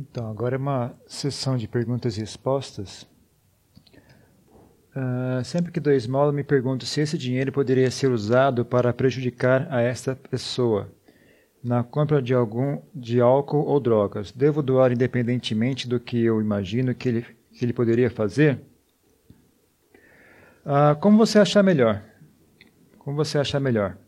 Então, 0.00 0.30
agora 0.30 0.54
é 0.54 0.58
uma 0.58 0.94
sessão 1.08 1.56
de 1.56 1.66
perguntas 1.66 2.16
e 2.16 2.20
respostas. 2.20 3.02
Uh, 4.94 5.42
sempre 5.44 5.72
que 5.72 5.80
dou 5.80 5.92
esmola, 5.92 6.32
me 6.32 6.44
pergunto 6.44 6.86
se 6.86 7.00
esse 7.00 7.18
dinheiro 7.18 7.50
poderia 7.50 7.90
ser 7.90 8.08
usado 8.08 8.64
para 8.64 8.92
prejudicar 8.92 9.66
a 9.72 9.80
esta 9.80 10.14
pessoa 10.14 10.88
na 11.64 11.82
compra 11.82 12.22
de 12.22 12.32
algum 12.32 12.80
de 12.94 13.20
álcool 13.20 13.66
ou 13.66 13.80
drogas. 13.80 14.30
Devo 14.30 14.62
doar 14.62 14.92
independentemente 14.92 15.88
do 15.88 15.98
que 15.98 16.22
eu 16.24 16.40
imagino 16.40 16.94
que 16.94 17.08
ele, 17.08 17.26
que 17.50 17.64
ele 17.64 17.72
poderia 17.72 18.08
fazer? 18.08 18.60
Uh, 20.64 20.94
como 21.00 21.18
você 21.18 21.40
achar 21.40 21.64
melhor? 21.64 22.04
Como 23.00 23.16
você 23.16 23.36
achar 23.36 23.58
melhor? 23.58 23.98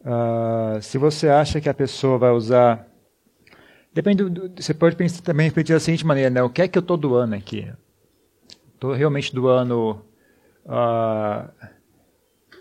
Uh, 0.00 0.80
se 0.80 0.96
você 0.96 1.28
acha 1.28 1.60
que 1.60 1.68
a 1.68 1.74
pessoa 1.74 2.16
vai 2.16 2.30
usar 2.30 2.90
Depende. 3.92 4.24
Do, 4.24 4.52
você 4.56 4.72
pode 4.72 4.96
pensar, 4.96 5.22
também 5.22 5.46
refletir 5.46 5.74
da 5.74 5.80
seguinte 5.80 6.06
maneira, 6.06 6.30
né? 6.30 6.42
O 6.42 6.50
que 6.50 6.62
é 6.62 6.68
que 6.68 6.78
eu 6.78 6.80
estou 6.80 6.96
doando 6.96 7.34
aqui? 7.34 7.70
Estou 8.74 8.92
realmente 8.92 9.34
doando 9.34 10.02
uh, 10.64 11.50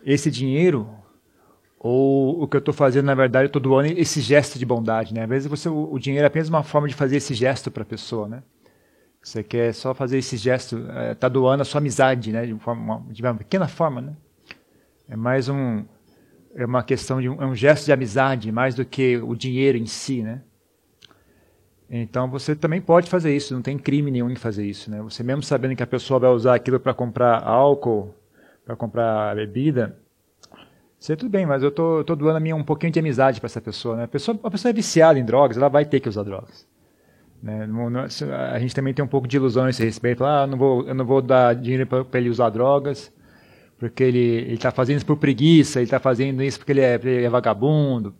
esse 0.05 0.29
dinheiro? 0.29 0.89
Ou 1.79 2.43
o 2.43 2.47
que 2.47 2.57
eu 2.57 2.59
estou 2.59 2.73
fazendo, 2.73 3.05
na 3.05 3.15
verdade, 3.15 3.45
eu 3.45 3.47
estou 3.47 3.61
doando 3.61 3.87
esse 3.99 4.21
gesto 4.21 4.59
de 4.59 4.65
bondade, 4.65 5.15
né? 5.15 5.23
Às 5.23 5.29
vezes 5.29 5.47
você, 5.47 5.67
o, 5.67 5.97
dinheiro 5.97 6.25
é 6.25 6.27
apenas 6.27 6.47
uma 6.47 6.61
forma 6.61 6.87
de 6.87 6.93
fazer 6.93 7.17
esse 7.17 7.33
gesto 7.33 7.71
para 7.71 7.81
a 7.81 7.85
pessoa, 7.85 8.27
né? 8.27 8.43
Você 9.23 9.43
quer 9.43 9.73
só 9.73 9.93
fazer 9.93 10.19
esse 10.19 10.37
gesto, 10.37 10.77
está 11.11 11.27
é, 11.27 11.29
doando 11.29 11.61
a 11.61 11.65
sua 11.65 11.79
amizade, 11.79 12.31
né? 12.31 12.45
De, 12.45 12.53
forma, 12.59 13.03
de 13.09 13.21
uma 13.23 13.33
pequena 13.33 13.67
forma, 13.67 13.99
né? 13.99 14.15
É 15.09 15.15
mais 15.15 15.49
um, 15.49 15.83
é 16.55 16.65
uma 16.65 16.83
questão 16.83 17.19
de 17.19 17.27
um, 17.27 17.41
é 17.41 17.45
um 17.47 17.55
gesto 17.55 17.85
de 17.85 17.91
amizade, 17.91 18.51
mais 18.51 18.75
do 18.75 18.85
que 18.85 19.17
o 19.17 19.35
dinheiro 19.35 19.77
em 19.77 19.87
si, 19.87 20.21
né? 20.21 20.43
Então 21.93 22.29
você 22.29 22.55
também 22.55 22.79
pode 22.79 23.09
fazer 23.09 23.35
isso, 23.35 23.53
não 23.53 23.61
tem 23.61 23.77
crime 23.77 24.09
nenhum 24.09 24.29
em 24.29 24.35
fazer 24.35 24.65
isso, 24.65 24.89
né? 24.89 25.01
Você 25.01 25.21
mesmo 25.23 25.43
sabendo 25.43 25.75
que 25.75 25.83
a 25.83 25.87
pessoa 25.87 26.21
vai 26.21 26.29
usar 26.29 26.55
aquilo 26.55 26.79
para 26.79 26.93
comprar 26.93 27.43
álcool, 27.43 28.15
para 28.63 28.77
comprar 28.77 29.35
bebida, 29.35 29.97
você 31.01 31.15
tudo 31.15 31.29
bem, 31.31 31.47
mas 31.47 31.63
eu 31.63 31.71
tô, 31.71 32.03
tô 32.03 32.15
doando 32.15 32.37
a 32.37 32.39
minha 32.39 32.55
um 32.55 32.63
pouquinho 32.63 32.93
de 32.93 32.99
amizade 32.99 33.41
para 33.41 33.47
essa 33.47 33.59
pessoa, 33.59 33.97
né? 33.97 34.03
A 34.03 34.07
pessoa, 34.07 34.39
a 34.43 34.51
pessoa 34.51 34.69
é 34.69 34.73
viciada 34.73 35.17
em 35.17 35.25
drogas, 35.25 35.57
ela 35.57 35.67
vai 35.67 35.83
ter 35.83 35.99
que 35.99 36.07
usar 36.07 36.21
drogas. 36.21 36.67
Né? 37.41 37.67
A 38.53 38.59
gente 38.59 38.75
também 38.75 38.93
tem 38.93 39.03
um 39.03 39.07
pouco 39.07 39.27
de 39.27 39.35
ilusão 39.35 39.65
nesse 39.65 39.83
respeito. 39.83 40.23
Ah, 40.23 40.43
eu 40.43 40.47
não 40.47 40.57
vou, 40.59 40.87
eu 40.87 40.93
não 40.93 41.03
vou 41.03 41.21
dar 41.21 41.55
dinheiro 41.55 41.87
para 41.87 42.19
ele 42.19 42.29
usar 42.29 42.49
drogas, 42.51 43.11
porque 43.79 44.03
ele 44.03 44.53
está 44.53 44.69
fazendo 44.69 44.97
isso 44.97 45.05
por 45.07 45.17
preguiça, 45.17 45.79
ele 45.79 45.85
está 45.85 45.99
fazendo 45.99 46.43
isso 46.43 46.59
porque 46.59 46.71
ele 46.71 46.81
é, 46.81 46.93
ele 46.93 47.25
é 47.25 47.29
vagabundo. 47.29 48.13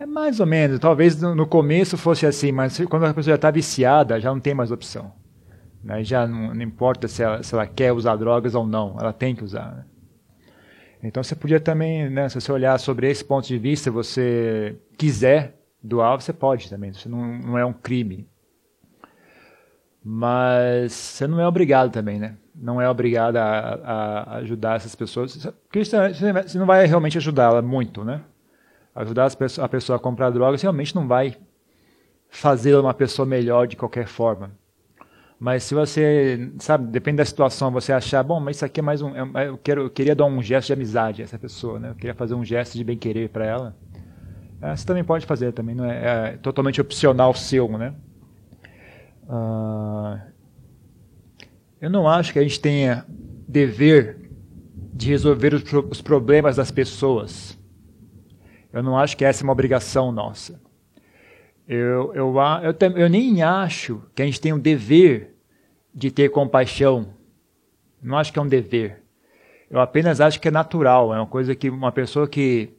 É 0.00 0.06
mais 0.06 0.40
ou 0.40 0.46
menos. 0.46 0.78
Talvez 0.78 1.20
no 1.20 1.46
começo 1.46 1.98
fosse 1.98 2.24
assim, 2.24 2.50
mas 2.50 2.80
quando 2.88 3.04
a 3.04 3.12
pessoa 3.12 3.32
já 3.32 3.34
está 3.34 3.50
viciada, 3.50 4.18
já 4.18 4.30
não 4.30 4.40
tem 4.40 4.54
mais 4.54 4.70
opção. 4.70 5.12
Né? 5.84 6.02
Já 6.02 6.26
não, 6.26 6.54
não 6.54 6.62
importa 6.62 7.06
se 7.06 7.22
ela, 7.22 7.42
se 7.42 7.54
ela, 7.54 7.66
quer 7.66 7.92
usar 7.92 8.16
drogas 8.16 8.54
ou 8.54 8.66
não, 8.66 8.96
ela 8.98 9.12
tem 9.12 9.36
que 9.36 9.44
usar. 9.44 9.76
Né? 9.76 9.84
Então 11.02 11.22
você 11.22 11.36
podia 11.36 11.60
também, 11.60 12.08
né, 12.08 12.30
se 12.30 12.40
você 12.40 12.50
olhar 12.50 12.78
sobre 12.80 13.10
esse 13.10 13.22
ponto 13.22 13.46
de 13.46 13.58
vista, 13.58 13.90
você 13.90 14.74
quiser 14.96 15.60
doar, 15.82 16.18
você 16.18 16.32
pode 16.32 16.70
também. 16.70 16.90
Isso 16.90 17.08
não, 17.08 17.38
não 17.38 17.58
é 17.58 17.64
um 17.64 17.72
crime. 17.72 18.26
Mas 20.02 20.92
você 20.92 21.26
não 21.26 21.38
é 21.38 21.46
obrigado 21.46 21.92
também, 21.92 22.18
né? 22.18 22.36
Não 22.54 22.80
é 22.80 22.88
obrigado 22.88 23.36
a, 23.36 23.44
a 23.84 24.36
ajudar 24.36 24.76
essas 24.76 24.94
pessoas. 24.94 25.36
Porque 25.68 25.84
você 25.84 26.58
não 26.58 26.64
vai 26.64 26.86
realmente 26.86 27.18
ajudá-la 27.18 27.60
muito, 27.60 28.02
né? 28.02 28.22
Ajudar 28.94 29.30
a 29.58 29.68
pessoa 29.68 29.96
a 29.96 29.98
comprar 29.98 30.30
drogas 30.30 30.62
realmente 30.62 30.94
não 30.94 31.06
vai 31.06 31.36
fazê-la 32.28 32.80
uma 32.80 32.94
pessoa 32.94 33.26
melhor 33.26 33.66
de 33.66 33.76
qualquer 33.76 34.06
forma. 34.06 34.52
Mas 35.38 35.62
se 35.64 35.74
você, 35.74 36.52
sabe, 36.58 36.86
depende 36.90 37.16
da 37.16 37.24
situação, 37.24 37.70
você 37.70 37.94
achar, 37.94 38.22
bom, 38.22 38.38
mas 38.38 38.56
isso 38.56 38.64
aqui 38.64 38.80
é 38.80 38.82
mais 38.82 39.00
um, 39.00 39.16
é, 39.16 39.48
eu, 39.48 39.56
quero, 39.56 39.82
eu 39.84 39.90
queria 39.90 40.14
dar 40.14 40.26
um 40.26 40.42
gesto 40.42 40.66
de 40.66 40.74
amizade 40.74 41.22
a 41.22 41.24
essa 41.24 41.38
pessoa, 41.38 41.78
né? 41.78 41.88
Eu 41.88 41.94
queria 41.94 42.14
fazer 42.14 42.34
um 42.34 42.44
gesto 42.44 42.76
de 42.76 42.84
bem-querer 42.84 43.30
para 43.30 43.46
ela. 43.46 43.76
É, 44.60 44.76
você 44.76 44.84
também 44.84 45.02
pode 45.02 45.24
fazer 45.24 45.52
também, 45.52 45.74
não 45.74 45.86
é, 45.86 46.32
é 46.32 46.36
totalmente 46.36 46.78
opcional 46.78 47.32
seu, 47.32 47.66
né? 47.78 47.94
Uh, 49.24 50.20
eu 51.80 51.88
não 51.88 52.06
acho 52.06 52.34
que 52.34 52.38
a 52.38 52.42
gente 52.42 52.60
tenha 52.60 53.06
dever 53.48 54.30
de 54.92 55.08
resolver 55.08 55.54
os, 55.54 55.62
os 55.88 56.02
problemas 56.02 56.56
das 56.56 56.70
pessoas. 56.70 57.58
Eu 58.72 58.82
não 58.82 58.98
acho 58.98 59.16
que 59.16 59.24
essa 59.24 59.42
é 59.42 59.44
uma 59.44 59.52
obrigação 59.52 60.12
nossa. 60.12 60.60
Eu, 61.66 62.12
eu, 62.14 62.34
eu, 62.34 62.96
eu 62.96 63.08
nem 63.08 63.42
acho 63.42 64.02
que 64.14 64.22
a 64.22 64.24
gente 64.24 64.40
tem 64.40 64.52
o 64.52 64.58
dever 64.58 65.36
de 65.94 66.10
ter 66.10 66.28
compaixão. 66.30 67.14
Não 68.02 68.18
acho 68.18 68.32
que 68.32 68.38
é 68.38 68.42
um 68.42 68.48
dever. 68.48 69.02
Eu 69.70 69.80
apenas 69.80 70.20
acho 70.20 70.40
que 70.40 70.48
é 70.48 70.50
natural. 70.50 71.14
É 71.14 71.18
uma 71.18 71.26
coisa 71.26 71.54
que 71.54 71.70
uma 71.70 71.92
pessoa 71.92 72.26
que, 72.26 72.70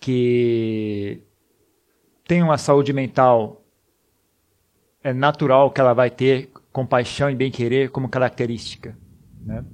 que 0.00 1.22
tem 2.26 2.42
uma 2.42 2.58
saúde 2.58 2.92
mental 2.92 3.64
é 5.02 5.12
natural 5.12 5.70
que 5.70 5.80
ela 5.80 5.92
vai 5.92 6.10
ter 6.10 6.50
compaixão 6.72 7.30
e 7.30 7.34
bem-querer 7.34 7.90
como 7.90 8.08
característica. 8.08 8.96
Né? 9.40 9.64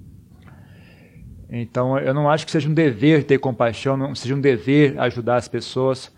Então, 1.51 1.99
eu 1.99 2.15
não 2.15 2.31
acho 2.31 2.47
que 2.47 2.53
seja 2.53 2.69
um 2.69 2.75
dever 2.75 3.25
ter 3.25 3.39
compaixão, 3.39 3.97
não 3.97 4.15
seja 4.15 4.35
um 4.35 4.41
dever 4.41 4.99
ajudar 5.01 5.37
as 5.37 5.49
pessoas. 5.49 6.13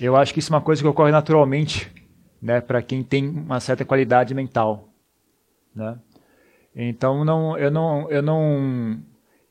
Eu 0.00 0.14
acho 0.14 0.32
que 0.32 0.38
isso 0.38 0.52
é 0.52 0.54
uma 0.56 0.62
coisa 0.62 0.80
que 0.80 0.86
ocorre 0.86 1.10
naturalmente, 1.10 1.90
né, 2.40 2.60
para 2.60 2.80
quem 2.82 3.02
tem 3.02 3.28
uma 3.28 3.58
certa 3.58 3.84
qualidade 3.84 4.32
mental, 4.32 4.88
né? 5.74 5.98
Então, 6.74 7.24
não, 7.24 7.56
eu 7.56 7.70
não, 7.70 8.10
eu 8.10 8.22
não 8.22 9.00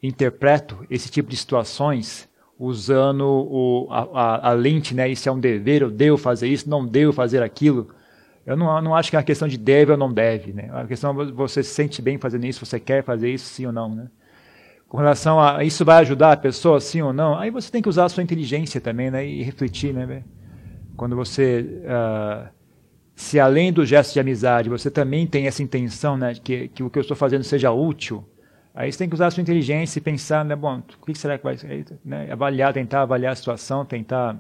interpreto 0.01 0.85
esse 0.89 1.09
tipo 1.09 1.29
de 1.29 1.35
situações 1.35 2.29
usando 2.57 3.25
o, 3.25 3.87
a, 3.89 4.01
a, 4.01 4.49
a, 4.49 4.53
lente, 4.53 4.93
né? 4.93 5.09
Isso 5.09 5.27
é 5.27 5.31
um 5.31 5.39
dever, 5.39 5.81
eu 5.81 5.89
devo 5.89 6.17
fazer 6.17 6.47
isso, 6.47 6.69
não 6.69 6.85
devo 6.85 7.11
fazer 7.11 7.41
aquilo. 7.41 7.89
Eu 8.45 8.55
não, 8.55 8.79
não 8.79 8.95
acho 8.95 9.09
que 9.09 9.15
é 9.15 9.19
uma 9.19 9.25
questão 9.25 9.47
de 9.47 9.57
deve 9.57 9.91
ou 9.91 9.97
não 9.97 10.13
deve, 10.13 10.53
né? 10.53 10.69
A 10.71 10.85
questão 10.85 11.19
é 11.19 11.25
você 11.31 11.63
se 11.63 11.73
sente 11.73 11.99
bem 12.01 12.19
fazendo 12.19 12.45
isso, 12.45 12.63
você 12.63 12.79
quer 12.79 13.03
fazer 13.03 13.33
isso, 13.33 13.45
sim 13.45 13.65
ou 13.65 13.73
não, 13.73 13.93
né? 13.93 14.07
Com 14.87 14.97
relação 14.97 15.39
a 15.39 15.63
isso 15.63 15.83
vai 15.83 16.01
ajudar 16.01 16.33
a 16.33 16.37
pessoa, 16.37 16.79
sim 16.79 17.01
ou 17.01 17.11
não, 17.11 17.37
aí 17.37 17.49
você 17.49 17.71
tem 17.71 17.81
que 17.81 17.89
usar 17.89 18.05
a 18.05 18.09
sua 18.09 18.23
inteligência 18.23 18.79
também, 18.79 19.09
né, 19.09 19.25
e 19.25 19.43
refletir, 19.43 19.93
né, 19.93 20.23
quando 20.95 21.15
você, 21.15 21.81
uh, 21.83 22.47
se 23.15 23.39
além 23.39 23.73
do 23.73 23.85
gesto 23.85 24.13
de 24.13 24.19
amizade, 24.19 24.69
você 24.69 24.89
também 24.89 25.27
tem 25.27 25.47
essa 25.47 25.61
intenção, 25.61 26.15
né, 26.17 26.33
que, 26.35 26.69
que 26.69 26.83
o 26.83 26.89
que 26.89 26.99
eu 26.99 27.01
estou 27.01 27.17
fazendo 27.17 27.43
seja 27.43 27.71
útil, 27.71 28.23
aí 28.73 28.91
você 28.91 28.99
tem 28.99 29.09
que 29.09 29.15
usar 29.15 29.27
a 29.27 29.31
sua 29.31 29.41
inteligência 29.41 29.99
e 29.99 30.01
pensar, 30.01 30.45
né, 30.45 30.55
bom, 30.55 30.81
o 31.01 31.05
que 31.05 31.17
será 31.17 31.37
que 31.37 31.43
vai 31.43 31.57
né, 32.03 32.31
avaliar, 32.31 32.73
tentar 32.73 33.01
avaliar 33.01 33.33
a 33.33 33.35
situação, 33.35 33.83
tentar 33.83 34.39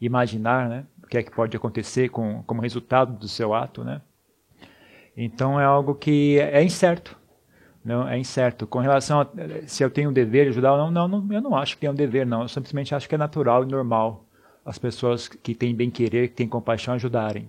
imaginar, 0.00 0.68
né, 0.68 0.84
o 1.02 1.06
que 1.06 1.18
é 1.18 1.22
que 1.22 1.30
pode 1.30 1.56
acontecer 1.56 2.08
com, 2.08 2.42
como 2.44 2.62
resultado 2.62 3.18
do 3.18 3.28
seu 3.28 3.52
ato, 3.52 3.84
né. 3.84 4.00
Então 5.16 5.58
é 5.58 5.64
algo 5.64 5.94
que 5.94 6.38
é 6.38 6.62
incerto, 6.62 7.16
não, 7.86 8.08
é 8.08 8.18
incerto. 8.18 8.66
Com 8.66 8.80
relação 8.80 9.20
a 9.20 9.28
se 9.68 9.84
eu 9.84 9.88
tenho 9.88 10.10
o 10.10 10.12
dever 10.12 10.46
de 10.46 10.50
ajudar 10.50 10.72
ou 10.72 10.90
não, 10.90 11.06
não, 11.06 11.32
eu 11.32 11.40
não 11.40 11.54
acho 11.54 11.76
que 11.76 11.82
tem 11.82 11.88
um 11.88 11.94
dever, 11.94 12.26
não. 12.26 12.42
Eu 12.42 12.48
simplesmente 12.48 12.92
acho 12.92 13.08
que 13.08 13.14
é 13.14 13.18
natural 13.18 13.62
e 13.62 13.66
normal 13.66 14.26
as 14.64 14.76
pessoas 14.76 15.28
que 15.28 15.54
têm 15.54 15.72
bem-querer, 15.72 16.28
que 16.28 16.34
têm 16.34 16.48
compaixão, 16.48 16.94
ajudarem. 16.94 17.48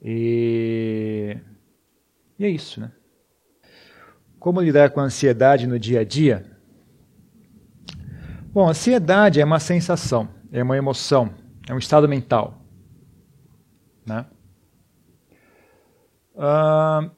E, 0.00 1.36
e 2.38 2.44
é 2.44 2.48
isso, 2.48 2.80
né? 2.80 2.92
Como 4.38 4.60
lidar 4.60 4.90
com 4.90 5.00
a 5.00 5.04
ansiedade 5.04 5.66
no 5.66 5.80
dia 5.80 6.00
a 6.00 6.04
dia? 6.04 6.46
Bom, 8.52 8.68
ansiedade 8.68 9.40
é 9.40 9.44
uma 9.44 9.58
sensação, 9.58 10.28
é 10.52 10.62
uma 10.62 10.76
emoção, 10.76 11.34
é 11.68 11.74
um 11.74 11.78
estado 11.78 12.08
mental. 12.08 12.62
Né? 14.06 14.24
Uh, 16.36 17.10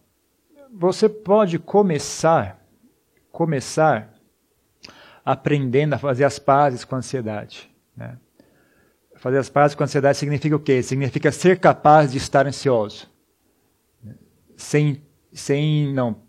você 0.76 1.08
pode 1.08 1.58
começar, 1.58 2.60
começar 3.30 4.12
aprendendo 5.24 5.94
a 5.94 5.98
fazer 5.98 6.24
as 6.24 6.38
pazes 6.38 6.84
com 6.84 6.96
a 6.96 6.98
ansiedade. 6.98 7.70
Né? 7.96 8.18
Fazer 9.16 9.38
as 9.38 9.48
pazes 9.48 9.74
com 9.74 9.82
a 9.82 9.86
ansiedade 9.86 10.18
significa 10.18 10.56
o 10.56 10.60
quê? 10.60 10.82
Significa 10.82 11.30
ser 11.32 11.58
capaz 11.58 12.10
de 12.10 12.18
estar 12.18 12.46
ansioso. 12.46 13.08
Sem, 14.56 15.00
sem, 15.32 15.92
não. 15.94 16.22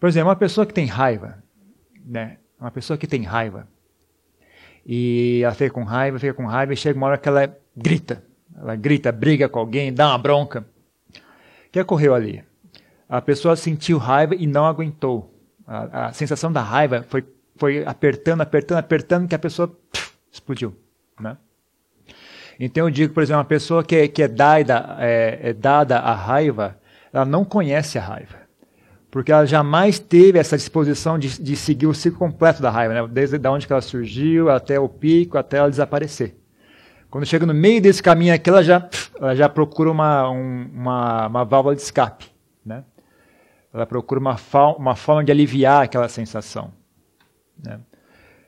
Por 0.00 0.08
exemplo, 0.08 0.28
uma 0.28 0.36
pessoa 0.36 0.66
que 0.66 0.74
tem 0.74 0.86
raiva, 0.86 1.42
né? 2.04 2.38
Uma 2.58 2.70
pessoa 2.70 2.98
que 2.98 3.06
tem 3.06 3.22
raiva, 3.22 3.68
e 4.86 5.40
ela 5.42 5.54
fica 5.54 5.72
com 5.72 5.84
raiva, 5.84 6.18
fica 6.18 6.34
com 6.34 6.46
raiva, 6.46 6.72
e 6.72 6.76
chega 6.76 6.98
uma 6.98 7.06
hora 7.06 7.18
que 7.18 7.28
ela 7.28 7.56
grita. 7.76 8.24
Ela 8.56 8.76
grita, 8.76 9.10
briga 9.12 9.48
com 9.48 9.58
alguém, 9.58 9.92
dá 9.92 10.08
uma 10.08 10.18
bronca. 10.18 10.66
O 11.10 11.70
que 11.70 11.80
ocorreu 11.80 12.14
ali? 12.14 12.44
A 13.08 13.20
pessoa 13.20 13.56
sentiu 13.56 13.98
raiva 13.98 14.34
e 14.34 14.46
não 14.46 14.66
aguentou. 14.66 15.32
A, 15.66 16.06
a 16.06 16.12
sensação 16.12 16.52
da 16.52 16.60
raiva 16.60 17.04
foi, 17.08 17.24
foi 17.56 17.84
apertando, 17.84 18.40
apertando, 18.40 18.78
apertando, 18.78 19.28
que 19.28 19.34
a 19.34 19.38
pessoa 19.38 19.68
pff, 19.68 20.12
explodiu. 20.30 20.74
Né? 21.18 21.36
Então 22.58 22.86
eu 22.86 22.90
digo, 22.90 23.12
por 23.12 23.22
exemplo, 23.22 23.38
uma 23.38 23.44
pessoa 23.44 23.82
que, 23.82 23.96
é, 23.96 24.08
que 24.08 24.22
é, 24.22 24.28
dada, 24.28 24.96
é, 24.98 25.50
é 25.50 25.52
dada 25.52 25.98
a 25.98 26.14
raiva, 26.14 26.78
ela 27.12 27.24
não 27.24 27.44
conhece 27.44 27.98
a 27.98 28.02
raiva. 28.02 28.44
Porque 29.10 29.30
ela 29.30 29.46
jamais 29.46 29.98
teve 29.98 30.38
essa 30.38 30.56
disposição 30.56 31.18
de, 31.18 31.40
de 31.40 31.54
seguir 31.54 31.86
o 31.86 31.94
ciclo 31.94 32.18
completo 32.18 32.60
da 32.60 32.70
raiva, 32.70 32.94
né? 32.94 33.08
desde 33.08 33.38
da 33.38 33.50
onde 33.52 33.66
ela 33.70 33.80
surgiu 33.80 34.50
até 34.50 34.78
o 34.78 34.88
pico, 34.88 35.38
até 35.38 35.58
ela 35.58 35.70
desaparecer. 35.70 36.36
Quando 37.08 37.24
chega 37.24 37.46
no 37.46 37.54
meio 37.54 37.80
desse 37.80 38.02
caminho 38.02 38.34
aqui, 38.34 38.50
ela 38.50 38.64
já, 38.64 38.88
ela 39.20 39.36
já 39.36 39.48
procura 39.48 39.88
uma, 39.88 40.28
um, 40.28 40.68
uma, 40.74 41.28
uma 41.28 41.44
válvula 41.44 41.76
de 41.76 41.82
escape. 41.82 42.33
Né? 43.74 43.78
Ela 43.78 43.86
procura 43.86 44.20
uma, 44.20 44.36
uma 44.78 44.94
forma 44.94 45.24
de 45.24 45.32
aliviar 45.32 45.82
aquela 45.82 46.08
sensação. 46.08 46.72
Né? 47.62 47.80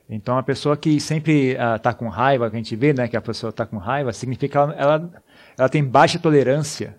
Então, 0.09 0.37
a 0.37 0.43
pessoa 0.43 0.77
que 0.77 0.99
sempre 1.01 1.51
está 1.51 1.89
ah, 1.89 1.93
uh, 1.93 1.95
com 1.95 2.07
raiva, 2.07 2.49
que 2.49 2.55
a 2.55 2.59
gente 2.59 2.75
vê 2.75 2.93
né, 2.93 3.09
que 3.09 3.17
a 3.17 3.21
pessoa 3.21 3.49
está 3.49 3.65
com 3.65 3.77
raiva, 3.77 4.13
significa 4.13 4.47
que 4.47 4.57
ela, 4.57 5.11
ela, 5.57 5.69
tem 5.69 5.83
baixa 5.83 6.17
tolerância 6.17 6.97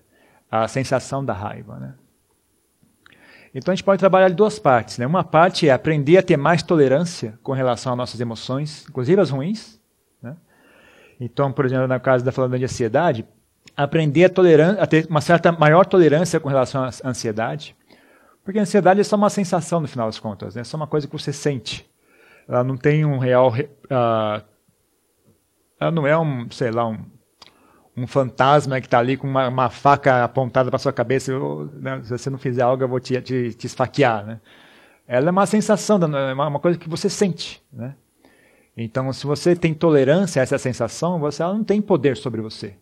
à 0.51 0.69
sensação 0.69 1.25
da 1.25 1.33
raiva. 1.33 1.79
Né? 1.79 1.95
Então, 3.55 3.73
a 3.73 3.75
gente 3.75 3.85
pode 3.85 3.99
trabalhar 3.99 4.29
de 4.29 4.35
duas 4.35 4.59
partes. 4.59 4.99
Né? 4.99 5.07
Uma 5.07 5.25
parte 5.25 5.67
é 5.67 5.73
aprender 5.73 6.19
a 6.19 6.23
ter 6.23 6.37
mais 6.37 6.63
tolerância 6.63 7.39
com 7.43 7.53
relação 7.53 7.93
às 7.93 7.99
nossas 7.99 8.21
emoções, 8.21 8.85
inclusive 8.87 9.21
as 9.21 9.31
ruins. 9.31 9.79
Então, 11.21 11.53
por 11.53 11.65
exemplo, 11.65 11.87
na 11.87 11.99
caso 11.99 12.25
da 12.25 12.31
falando 12.31 12.57
de 12.57 12.65
ansiedade, 12.65 13.27
aprender 13.77 14.25
a, 14.25 14.83
a 14.83 14.87
ter 14.87 15.07
uma 15.09 15.21
certa 15.21 15.51
maior 15.51 15.85
tolerância 15.85 16.39
com 16.39 16.49
relação 16.49 16.85
à 16.85 16.91
ansiedade, 17.05 17.77
porque 18.49 18.59
a 18.59 18.63
ansiedade 18.63 18.99
é 18.99 19.05
só 19.05 19.15
uma 19.15 19.29
sensação 19.29 19.79
no 19.79 19.87
final 19.87 20.07
das 20.07 20.19
contas, 20.19 20.55
né? 20.55 20.63
é 20.63 20.65
só 20.65 20.79
uma 20.79 20.87
coisa 20.87 21.07
que 21.07 21.13
você 21.13 21.35
sente. 21.35 21.87
Ela 22.49 22.65
não 22.65 22.79
tem 22.79 23.05
um 23.05 23.19
real, 23.19 23.53
uh, 23.53 24.43
ela 25.79 25.91
não 25.91 26.07
é 26.07 26.19
um, 26.19 26.51
sei 26.51 26.71
lá, 26.71 26.89
um, 26.89 26.97
um 27.95 28.07
fantasma 28.07 28.81
que 28.81 28.87
está 28.87 29.01
ali 29.01 29.19
com 29.19 29.27
uma, 29.27 29.49
uma, 29.49 29.69
faca 29.69 30.25
apontada 30.25 30.71
para 30.71 30.79
sua 30.79 30.95
cabeça. 30.95 31.31
Eu, 31.31 31.71
né, 31.75 32.01
se 32.03 32.09
você 32.09 32.31
não 32.31 32.39
fizer 32.39 32.63
algo, 32.63 32.83
eu 32.83 32.89
vou 32.89 32.99
te, 32.99 33.21
te, 33.21 33.53
te 33.53 33.67
esfaquear. 33.67 34.25
Né? 34.25 34.41
Ela 35.07 35.29
é 35.29 35.31
uma 35.31 35.45
sensação, 35.45 36.01
é 36.03 36.33
uma 36.33 36.59
coisa 36.59 36.79
que 36.79 36.89
você 36.89 37.11
sente. 37.11 37.63
Né? 37.71 37.95
Então, 38.75 39.13
se 39.13 39.27
você 39.27 39.55
tem 39.55 39.75
tolerância 39.75 40.41
a 40.41 40.43
essa 40.43 40.57
sensação, 40.57 41.21
você 41.21 41.43
ela 41.43 41.53
não 41.53 41.65
tem 41.65 41.83
poder 41.83 42.17
sobre 42.17 42.41
você. 42.41 42.75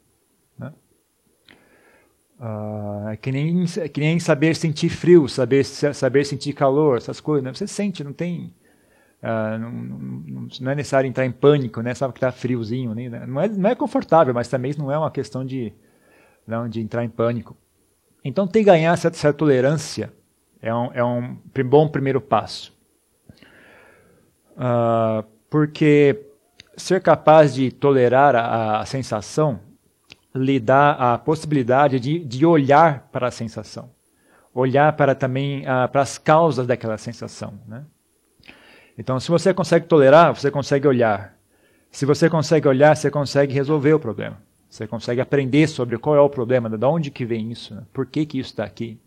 Uh, 2.39 3.09
é 3.09 3.17
que 3.17 3.33
nem, 3.33 3.65
é 3.79 3.89
que 3.89 4.01
nem 4.01 4.21
saber 4.21 4.55
sentir 4.55 4.91
frio, 4.91 5.27
saber, 5.27 5.65
saber 5.65 6.25
sentir 6.25 6.53
calor, 6.53 6.99
essas 6.99 7.21
coisas. 7.21 7.45
Né? 7.45 7.53
Você 7.53 7.67
sente, 7.67 8.05
não 8.05 8.13
tem. 8.13 8.55
Uh, 9.23 9.59
não, 9.59 9.71
não, 9.71 10.49
não, 10.61 10.71
é 10.71 10.75
necessário 10.75 11.09
entrar 11.09 11.25
em 11.25 11.33
pânico, 11.33 11.81
né? 11.81 11.95
Sabe 11.95 12.13
que 12.13 12.19
está 12.19 12.31
friozinho, 12.31 12.95
né? 12.95 13.09
não, 13.27 13.41
é, 13.41 13.49
não 13.49 13.71
é 13.71 13.75
confortável, 13.75 14.35
mas 14.35 14.49
também 14.49 14.75
não 14.77 14.93
é 14.93 14.99
uma 14.99 15.11
questão 15.11 15.45
de, 15.45 15.73
não, 16.47 16.69
de 16.69 16.81
entrar 16.81 17.03
em 17.03 17.09
pânico. 17.09 17.57
Então, 18.23 18.47
ter 18.47 18.63
ganhar 18.63 18.93
essa, 18.93 19.09
essa 19.09 19.33
tolerância 19.33 20.13
é 20.61 20.75
um, 20.75 20.93
é 20.93 21.05
um 21.05 21.39
bom 21.65 21.89
primeiro 21.89 22.21
passo. 22.21 22.77
Uh, 24.57 25.25
porque 25.49 26.27
ser 26.77 27.01
capaz 27.01 27.55
de 27.55 27.71
tolerar 27.71 28.37
a, 28.37 28.81
a 28.81 28.87
sensação 28.87 29.61
lhe 30.37 30.61
dá 30.61 31.15
a 31.15 31.19
possibilidade 31.19 31.99
de, 31.99 32.19
de 32.19 32.47
olhar 32.47 33.09
para 33.11 33.29
a 33.29 33.31
sensação, 33.31 33.91
olhar 34.55 34.93
para 34.95 35.15
também 35.15 35.63
uh, 35.63 35.89
para 35.91 36.03
as 36.03 36.19
causas 36.19 36.67
daquela 36.67 36.99
sensação. 36.99 37.55
Né? 37.67 37.85
Então, 38.99 39.19
se 39.21 39.31
você 39.31 39.53
consegue 39.53 39.87
tolerar, 39.87 40.35
você 40.35 40.51
consegue 40.51 40.87
olhar. 40.87 41.37
Se 41.91 42.05
você 42.07 42.29
consegue 42.29 42.69
olhar, 42.69 42.97
você 42.97 43.11
consegue 43.11 43.53
resolver 43.53 43.93
o 43.95 44.01
problema. 44.01 44.41
Você 44.69 44.87
consegue 44.87 45.21
aprender 45.21 45.67
sobre 45.69 45.97
qual 45.99 46.17
é 46.17 46.21
o 46.21 46.29
problema, 46.29 46.69
de 46.69 46.85
onde 46.85 47.11
que 47.11 47.25
vem 47.25 47.51
isso, 47.51 47.75
né? 47.75 47.83
por 47.93 48.07
que, 48.07 48.27
que 48.27 48.39
isso 48.39 48.51
está 48.51 48.65
aqui. 48.65 49.01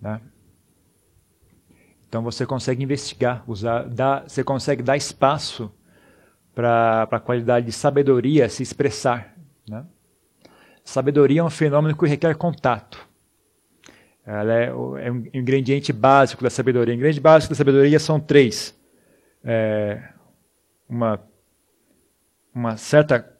Né? 0.00 0.20
Então 2.08 2.22
você 2.22 2.46
consegue 2.46 2.82
investigar, 2.82 3.44
usar, 3.46 3.86
dar, 3.88 4.22
você 4.28 4.42
consegue 4.42 4.82
dar 4.82 4.96
espaço 4.96 5.70
para 6.54 7.02
a 7.02 7.20
qualidade 7.20 7.66
de 7.66 7.72
sabedoria 7.72 8.48
se 8.48 8.62
expressar. 8.62 9.36
Né? 9.68 9.84
Sabedoria 10.88 11.42
é 11.42 11.44
um 11.44 11.50
fenômeno 11.50 11.94
que 11.94 12.06
requer 12.06 12.34
contato. 12.34 13.06
Ela 14.24 14.54
é, 14.54 14.66
é 14.68 15.12
um 15.12 15.22
ingrediente 15.34 15.92
básico 15.92 16.42
da 16.42 16.48
sabedoria. 16.48 16.94
O 16.94 16.96
ingrediente 16.96 17.20
básico 17.20 17.52
da 17.52 17.58
sabedoria 17.58 17.98
são 17.98 18.18
três: 18.18 18.74
é, 19.44 20.02
uma, 20.88 21.20
uma 22.54 22.78
certa 22.78 23.30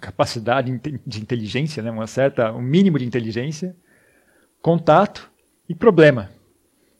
capacidade 0.00 0.80
de 1.06 1.22
inteligência, 1.22 1.80
né? 1.80 1.92
uma 1.92 2.08
certa, 2.08 2.52
um 2.52 2.60
mínimo 2.60 2.98
de 2.98 3.04
inteligência, 3.04 3.76
contato 4.60 5.30
e 5.68 5.76
problema. 5.76 6.28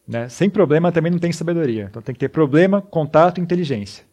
Né? 0.06 0.28
Sem 0.28 0.48
problema 0.48 0.92
também 0.92 1.10
não 1.10 1.18
tem 1.18 1.32
sabedoria. 1.32 1.88
Então 1.90 2.00
tem 2.00 2.14
que 2.14 2.20
ter 2.20 2.28
problema, 2.28 2.80
contato 2.80 3.38
e 3.38 3.40
inteligência. 3.40 4.04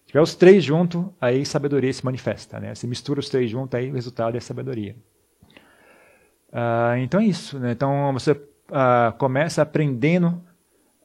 Se 0.00 0.08
tiver 0.08 0.22
os 0.22 0.34
três 0.34 0.64
juntos, 0.64 1.06
aí 1.20 1.46
sabedoria 1.46 1.92
se 1.92 2.04
manifesta. 2.04 2.58
Né? 2.58 2.74
Se 2.74 2.84
mistura 2.88 3.20
os 3.20 3.28
três 3.28 3.48
juntos, 3.48 3.78
aí 3.78 3.92
o 3.92 3.94
resultado 3.94 4.36
é 4.36 4.40
sabedoria. 4.40 4.96
Uh, 6.56 6.96
então 7.02 7.20
é 7.20 7.26
isso. 7.26 7.58
Né? 7.58 7.72
Então 7.72 8.10
você 8.14 8.32
uh, 8.32 9.12
começa 9.18 9.60
aprendendo 9.60 10.42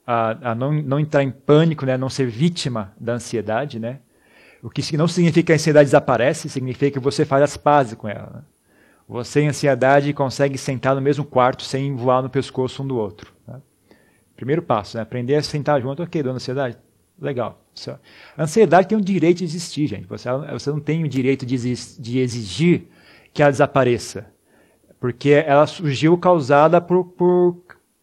a, 0.08 0.52
a 0.52 0.56
não, 0.56 0.72
não, 0.72 0.98
entrar 0.98 1.24
em 1.24 1.30
pânico, 1.30 1.86
né? 1.86 1.98
não 1.98 2.10
ser 2.10 2.28
vítima 2.28 2.94
da 2.98 3.14
ansiedade. 3.14 3.78
Né? 3.78 4.00
O 4.64 4.70
que 4.70 4.96
não 4.96 5.10
significa 5.10 5.48
que 5.48 5.52
a 5.52 5.56
ansiedade 5.56 5.88
desaparece, 5.88 6.48
significa 6.48 6.92
que 6.92 7.00
você 7.00 7.26
faz 7.26 7.44
as 7.44 7.58
pazes 7.58 7.96
com 7.96 8.08
ela. 8.08 8.32
Né? 8.34 8.42
Você, 9.10 9.42
em 9.42 9.50
ansiedade, 9.50 10.14
consegue 10.14 10.58
sentar 10.58 10.96
no 10.96 11.02
mesmo 11.02 11.26
quarto 11.26 11.64
sem 11.64 11.94
voar 11.98 12.22
no 12.22 12.30
pescoço 12.30 12.82
um 12.82 12.88
do 12.88 12.96
outro. 12.96 13.34
Né? 13.46 13.60
Primeiro 14.38 14.62
passo, 14.62 14.96
né? 14.96 15.04
aprender 15.04 15.36
a 15.36 15.44
sentar 15.44 15.82
junto. 15.82 16.02
Ok, 16.02 16.24
dona 16.24 16.38
ansiedade? 16.38 16.78
Legal. 17.20 17.62
A 18.38 18.44
ansiedade 18.44 18.88
tem 18.88 18.98
o 18.98 19.02
direito 19.02 19.40
de 19.40 19.44
existir, 19.44 19.86
gente. 19.88 20.08
Você, 20.08 20.30
você 20.54 20.70
não 20.72 20.80
tem 20.80 21.04
o 21.04 21.10
direito 21.10 21.46
de 21.46 22.20
exigir 22.20 22.88
que 23.34 23.44
ela 23.44 23.52
desapareça. 23.52 24.32
Porque 25.02 25.32
ela 25.32 25.66
surgiu 25.66 26.16
causada 26.16 26.80
por, 26.80 27.04
por 27.04 27.58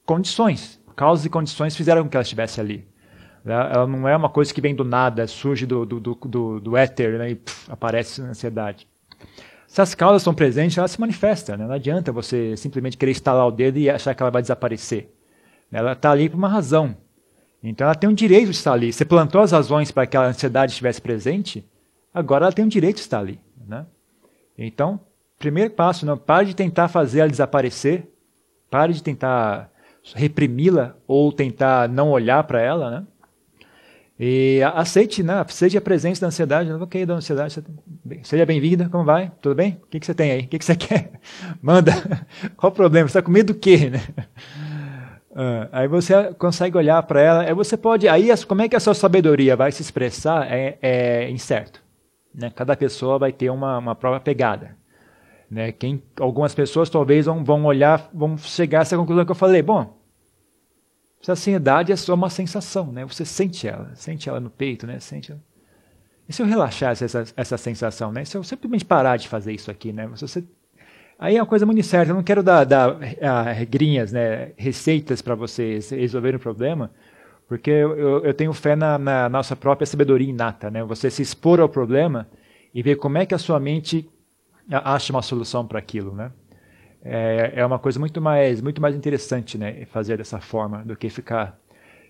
condições. 0.04 0.80
Causas 0.96 1.24
e 1.24 1.30
condições 1.30 1.76
fizeram 1.76 2.02
com 2.02 2.08
que 2.10 2.16
ela 2.16 2.22
estivesse 2.22 2.60
ali. 2.60 2.88
Ela 3.46 3.86
não 3.86 4.08
é 4.08 4.16
uma 4.16 4.28
coisa 4.28 4.52
que 4.52 4.60
vem 4.60 4.74
do 4.74 4.82
nada, 4.82 5.24
surge 5.28 5.64
do, 5.64 5.86
do, 5.86 6.00
do, 6.00 6.14
do, 6.14 6.60
do 6.60 6.76
éter 6.76 7.16
né, 7.16 7.30
e 7.30 7.34
pff, 7.36 7.70
aparece 7.70 8.20
na 8.20 8.30
ansiedade. 8.30 8.88
Se 9.68 9.80
as 9.80 9.94
causas 9.94 10.22
estão 10.22 10.34
presentes, 10.34 10.76
ela 10.76 10.88
se 10.88 11.00
manifesta. 11.00 11.56
Né? 11.56 11.66
Não 11.66 11.74
adianta 11.74 12.10
você 12.10 12.56
simplesmente 12.56 12.96
querer 12.96 13.12
instalar 13.12 13.46
o 13.46 13.52
dedo 13.52 13.78
e 13.78 13.88
achar 13.88 14.12
que 14.12 14.20
ela 14.20 14.32
vai 14.32 14.42
desaparecer. 14.42 15.14
Ela 15.70 15.92
está 15.92 16.10
ali 16.10 16.28
por 16.28 16.36
uma 16.36 16.48
razão. 16.48 16.96
Então 17.62 17.86
ela 17.86 17.94
tem 17.94 18.10
um 18.10 18.14
direito 18.14 18.50
de 18.50 18.56
estar 18.56 18.72
ali. 18.72 18.92
Você 18.92 19.04
plantou 19.04 19.40
as 19.40 19.52
razões 19.52 19.92
para 19.92 20.04
que 20.04 20.16
a 20.16 20.22
ansiedade 20.22 20.72
estivesse 20.72 21.00
presente, 21.00 21.64
agora 22.12 22.46
ela 22.46 22.52
tem 22.52 22.64
um 22.64 22.68
direito 22.68 22.96
de 22.96 23.02
estar 23.02 23.20
ali. 23.20 23.40
Né? 23.68 23.86
Então, 24.56 25.00
primeiro 25.38 25.70
passo, 25.70 26.04
não 26.04 26.16
pare 26.16 26.46
de 26.46 26.56
tentar 26.56 26.88
fazer 26.88 27.20
ela 27.20 27.28
desaparecer, 27.28 28.08
pare 28.70 28.92
de 28.92 29.02
tentar 29.02 29.70
reprimi-la 30.14 30.94
ou 31.06 31.32
tentar 31.32 31.88
não 31.88 32.10
olhar 32.10 32.42
para 32.44 32.60
ela, 32.60 32.90
né? 32.90 33.06
E 34.20 34.60
aceite, 34.74 35.22
né? 35.22 35.44
Seja 35.48 35.78
a 35.78 35.82
presença 35.82 36.20
da 36.20 36.26
ansiedade. 36.26 36.72
Ok, 36.72 37.06
da 37.06 37.14
ansiedade, 37.14 37.62
seja 38.24 38.44
bem-vinda, 38.44 38.88
como 38.88 39.04
vai? 39.04 39.30
Tudo 39.40 39.54
bem? 39.54 39.80
O 39.84 39.86
que, 39.86 40.00
que 40.00 40.06
você 40.06 40.14
tem 40.14 40.32
aí? 40.32 40.40
O 40.40 40.48
que, 40.48 40.58
que 40.58 40.64
você 40.64 40.74
quer? 40.76 41.12
Manda. 41.62 41.92
Qual 42.56 42.72
o 42.72 42.74
problema? 42.74 43.06
Você 43.06 43.18
está 43.18 43.22
com 43.22 43.30
medo 43.30 43.52
do 43.52 43.58
quê, 43.58 43.90
né? 43.90 44.02
Uh, 45.30 45.68
aí 45.70 45.86
você 45.86 46.34
consegue 46.34 46.76
olhar 46.76 47.00
para 47.04 47.20
ela, 47.20 47.42
aí 47.42 47.54
você 47.54 47.76
pode, 47.76 48.08
aí 48.08 48.28
como 48.44 48.62
é 48.62 48.68
que 48.68 48.74
a 48.74 48.80
sua 48.80 48.94
sabedoria 48.94 49.54
vai 49.54 49.70
se 49.70 49.82
expressar 49.82 50.50
é, 50.50 50.76
é 50.82 51.30
incerto. 51.30 51.80
Né? 52.34 52.50
Cada 52.50 52.76
pessoa 52.76 53.20
vai 53.20 53.30
ter 53.30 53.50
uma, 53.50 53.78
uma 53.78 53.94
própria 53.94 54.20
pegada. 54.20 54.77
Né? 55.50 55.72
Quem, 55.72 56.02
algumas 56.20 56.54
pessoas 56.54 56.90
talvez 56.90 57.26
vão, 57.26 57.42
vão 57.42 57.64
olhar, 57.64 58.10
vão 58.12 58.36
chegar 58.36 58.80
a 58.80 58.82
essa 58.82 58.96
conclusão 58.96 59.24
que 59.24 59.30
eu 59.30 59.36
falei. 59.36 59.62
Bom, 59.62 59.96
essa 61.22 61.32
ansiedade 61.32 61.92
é 61.92 61.96
só 61.96 62.14
uma 62.14 62.30
sensação, 62.30 62.92
né? 62.92 63.04
Você 63.04 63.24
sente 63.24 63.66
ela, 63.66 63.90
sente 63.94 64.28
ela 64.28 64.40
no 64.40 64.50
peito, 64.50 64.86
né? 64.86 65.00
Sente 65.00 65.32
ela. 65.32 65.40
E 66.28 66.32
se 66.32 66.42
eu 66.42 66.46
relaxasse 66.46 67.04
essa, 67.04 67.24
essa 67.36 67.56
sensação, 67.56 68.12
né? 68.12 68.24
Se 68.24 68.36
eu 68.36 68.44
simplesmente 68.44 68.84
parar 68.84 69.16
de 69.16 69.26
fazer 69.26 69.52
isso 69.52 69.70
aqui, 69.70 69.92
né? 69.92 70.06
Você 70.08 70.44
Aí 71.18 71.36
é 71.36 71.42
uma 71.42 71.46
coisa 71.46 71.66
muito 71.66 71.82
certa. 71.82 72.12
Eu 72.12 72.14
não 72.14 72.22
quero 72.22 72.44
dar, 72.44 72.64
dar 72.64 72.92
uh, 72.92 73.52
regrinhas, 73.52 74.12
né, 74.12 74.52
receitas 74.56 75.20
para 75.20 75.34
vocês 75.34 75.90
resolverem 75.90 76.36
o 76.36 76.40
problema, 76.40 76.92
porque 77.48 77.70
eu, 77.70 78.24
eu 78.24 78.32
tenho 78.32 78.52
fé 78.52 78.76
na, 78.76 78.96
na, 78.96 79.28
nossa 79.28 79.56
própria 79.56 79.84
sabedoria 79.84 80.28
inata. 80.28 80.70
Né? 80.70 80.84
Você 80.84 81.10
se 81.10 81.20
expor 81.20 81.58
ao 81.58 81.68
problema 81.68 82.28
e 82.72 82.82
ver 82.82 82.96
como 82.96 83.18
é 83.18 83.26
que 83.26 83.34
a 83.34 83.38
sua 83.38 83.58
mente 83.58 84.08
acha 84.70 85.12
uma 85.12 85.22
solução 85.22 85.66
para 85.66 85.78
aquilo. 85.78 86.14
Né? 86.14 86.30
É, 87.02 87.52
é 87.56 87.66
uma 87.66 87.78
coisa 87.78 87.98
muito 87.98 88.20
mais, 88.20 88.60
muito 88.60 88.80
mais 88.80 88.94
interessante 88.94 89.56
né, 89.56 89.84
fazer 89.86 90.18
dessa 90.18 90.40
forma 90.40 90.84
do 90.84 90.96
que 90.96 91.08
ficar 91.08 91.58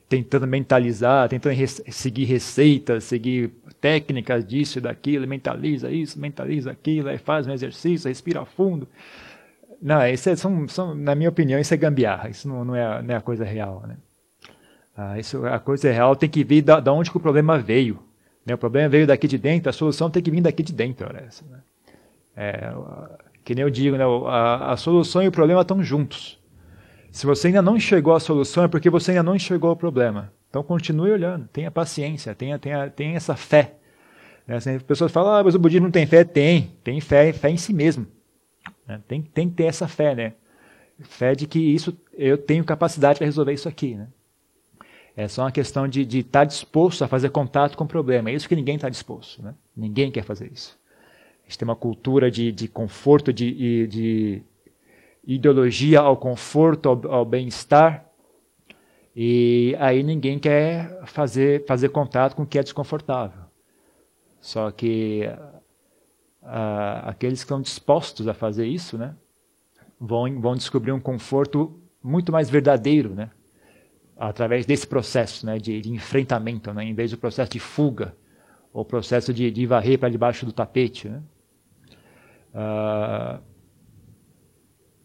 tentando 0.08 0.46
mentalizar, 0.46 1.28
tentando 1.28 1.54
seguir 1.66 2.24
receitas, 2.24 3.04
seguir 3.04 3.52
técnicas 3.80 4.44
disso 4.46 4.78
e 4.78 4.80
daquilo, 4.80 5.26
mentaliza 5.28 5.90
isso, 5.90 6.18
mentaliza 6.18 6.70
aquilo, 6.70 7.10
aí 7.10 7.18
faz 7.18 7.46
um 7.46 7.52
exercício, 7.52 8.08
respira 8.08 8.44
fundo. 8.44 8.88
Não, 9.80 10.04
isso 10.06 10.30
é, 10.30 10.34
são, 10.34 10.66
são, 10.66 10.94
na 10.94 11.14
minha 11.14 11.28
opinião, 11.28 11.60
isso 11.60 11.72
é 11.72 11.76
gambiarra, 11.76 12.30
isso 12.30 12.48
não, 12.48 12.64
não, 12.64 12.74
é, 12.74 13.02
não 13.02 13.14
é 13.14 13.16
a 13.18 13.20
coisa 13.20 13.44
real. 13.44 13.84
Né? 13.86 13.96
Ah, 14.96 15.18
isso, 15.18 15.44
a 15.46 15.58
coisa 15.58 15.92
real 15.92 16.16
tem 16.16 16.28
que 16.28 16.42
vir 16.42 16.62
da, 16.62 16.80
da 16.80 16.92
onde 16.92 17.10
que 17.10 17.16
o 17.16 17.20
problema 17.20 17.58
veio. 17.58 17.98
Né? 18.44 18.54
O 18.54 18.58
problema 18.58 18.88
veio 18.88 19.06
daqui 19.06 19.28
de 19.28 19.38
dentro, 19.38 19.68
a 19.68 19.72
solução 19.72 20.10
tem 20.10 20.22
que 20.22 20.30
vir 20.30 20.40
daqui 20.40 20.62
de 20.62 20.72
dentro. 20.72 21.06
Essa, 21.16 21.44
né? 21.44 21.58
É, 22.40 22.72
que 23.44 23.52
nem 23.52 23.64
eu 23.64 23.70
digo, 23.70 23.96
né? 23.96 24.04
a, 24.28 24.72
a 24.72 24.76
solução 24.76 25.20
e 25.22 25.26
o 25.26 25.32
problema 25.32 25.62
estão 25.62 25.82
juntos. 25.82 26.38
Se 27.10 27.26
você 27.26 27.48
ainda 27.48 27.60
não 27.60 27.76
enxergou 27.76 28.14
a 28.14 28.20
solução, 28.20 28.62
é 28.62 28.68
porque 28.68 28.88
você 28.88 29.10
ainda 29.10 29.24
não 29.24 29.34
enxergou 29.34 29.72
o 29.72 29.76
problema. 29.76 30.32
Então 30.48 30.62
continue 30.62 31.10
olhando, 31.10 31.48
tenha 31.48 31.68
paciência, 31.68 32.34
tenha, 32.36 32.56
tenha, 32.58 32.88
tenha 32.90 33.16
essa 33.16 33.34
fé. 33.34 33.74
Né? 34.46 34.56
Assim, 34.56 34.78
pessoas 34.78 35.10
falam, 35.10 35.32
ah, 35.32 35.42
mas 35.42 35.56
o 35.56 35.58
budismo 35.58 35.86
não 35.86 35.90
tem 35.90 36.06
fé. 36.06 36.22
Tem, 36.22 36.72
tem 36.84 37.00
fé, 37.00 37.32
fé 37.32 37.50
em 37.50 37.56
si 37.56 37.72
mesmo. 37.72 38.06
Né? 38.86 39.00
Tem, 39.08 39.20
tem 39.20 39.48
que 39.48 39.56
ter 39.56 39.64
essa 39.64 39.88
fé, 39.88 40.14
né? 40.14 40.34
Fé 41.00 41.34
de 41.34 41.46
que 41.46 41.58
isso 41.58 41.98
eu 42.14 42.38
tenho 42.38 42.64
capacidade 42.64 43.18
para 43.18 43.26
resolver 43.26 43.52
isso 43.52 43.68
aqui, 43.68 43.94
né? 43.94 44.08
É 45.16 45.26
só 45.26 45.42
uma 45.42 45.50
questão 45.50 45.88
de 45.88 46.02
estar 46.02 46.40
tá 46.40 46.44
disposto 46.44 47.02
a 47.02 47.08
fazer 47.08 47.30
contato 47.30 47.76
com 47.76 47.82
o 47.82 47.88
problema. 47.88 48.30
É 48.30 48.34
isso 48.34 48.48
que 48.48 48.54
ninguém 48.54 48.76
está 48.76 48.88
disposto. 48.88 49.42
Né? 49.42 49.52
Ninguém 49.76 50.12
quer 50.12 50.22
fazer 50.22 50.48
isso. 50.52 50.77
A 51.48 51.50
gente 51.50 51.58
tem 51.60 51.66
uma 51.66 51.74
cultura 51.74 52.30
de, 52.30 52.52
de 52.52 52.68
conforto, 52.68 53.32
de, 53.32 53.86
de 53.86 54.42
ideologia 55.26 56.00
ao 56.00 56.14
conforto, 56.14 56.90
ao, 56.90 57.10
ao 57.10 57.24
bem-estar. 57.24 58.04
E 59.16 59.74
aí 59.78 60.02
ninguém 60.02 60.38
quer 60.38 61.02
fazer, 61.06 61.64
fazer 61.66 61.88
contato 61.88 62.36
com 62.36 62.42
o 62.42 62.46
que 62.46 62.58
é 62.58 62.62
desconfortável. 62.62 63.40
Só 64.42 64.70
que 64.70 65.22
aqueles 66.42 67.40
que 67.40 67.46
estão 67.46 67.62
dispostos 67.62 68.28
a 68.28 68.34
fazer 68.34 68.66
isso, 68.66 68.98
né, 68.98 69.14
vão, 69.98 70.38
vão 70.38 70.54
descobrir 70.54 70.92
um 70.92 71.00
conforto 71.00 71.80
muito 72.02 72.30
mais 72.30 72.50
verdadeiro, 72.50 73.14
né, 73.14 73.30
através 74.18 74.66
desse 74.66 74.86
processo 74.86 75.46
né, 75.46 75.58
de, 75.58 75.80
de 75.80 75.90
enfrentamento, 75.90 76.72
né, 76.74 76.84
em 76.84 76.94
vez 76.94 77.10
do 77.10 77.16
processo 77.16 77.50
de 77.50 77.58
fuga, 77.58 78.14
ou 78.70 78.84
processo 78.84 79.32
de, 79.32 79.50
de 79.50 79.66
varrer 79.66 79.98
para 79.98 80.10
debaixo 80.10 80.44
do 80.44 80.52
tapete. 80.52 81.08
Né. 81.08 81.22
Uh, 82.58 83.40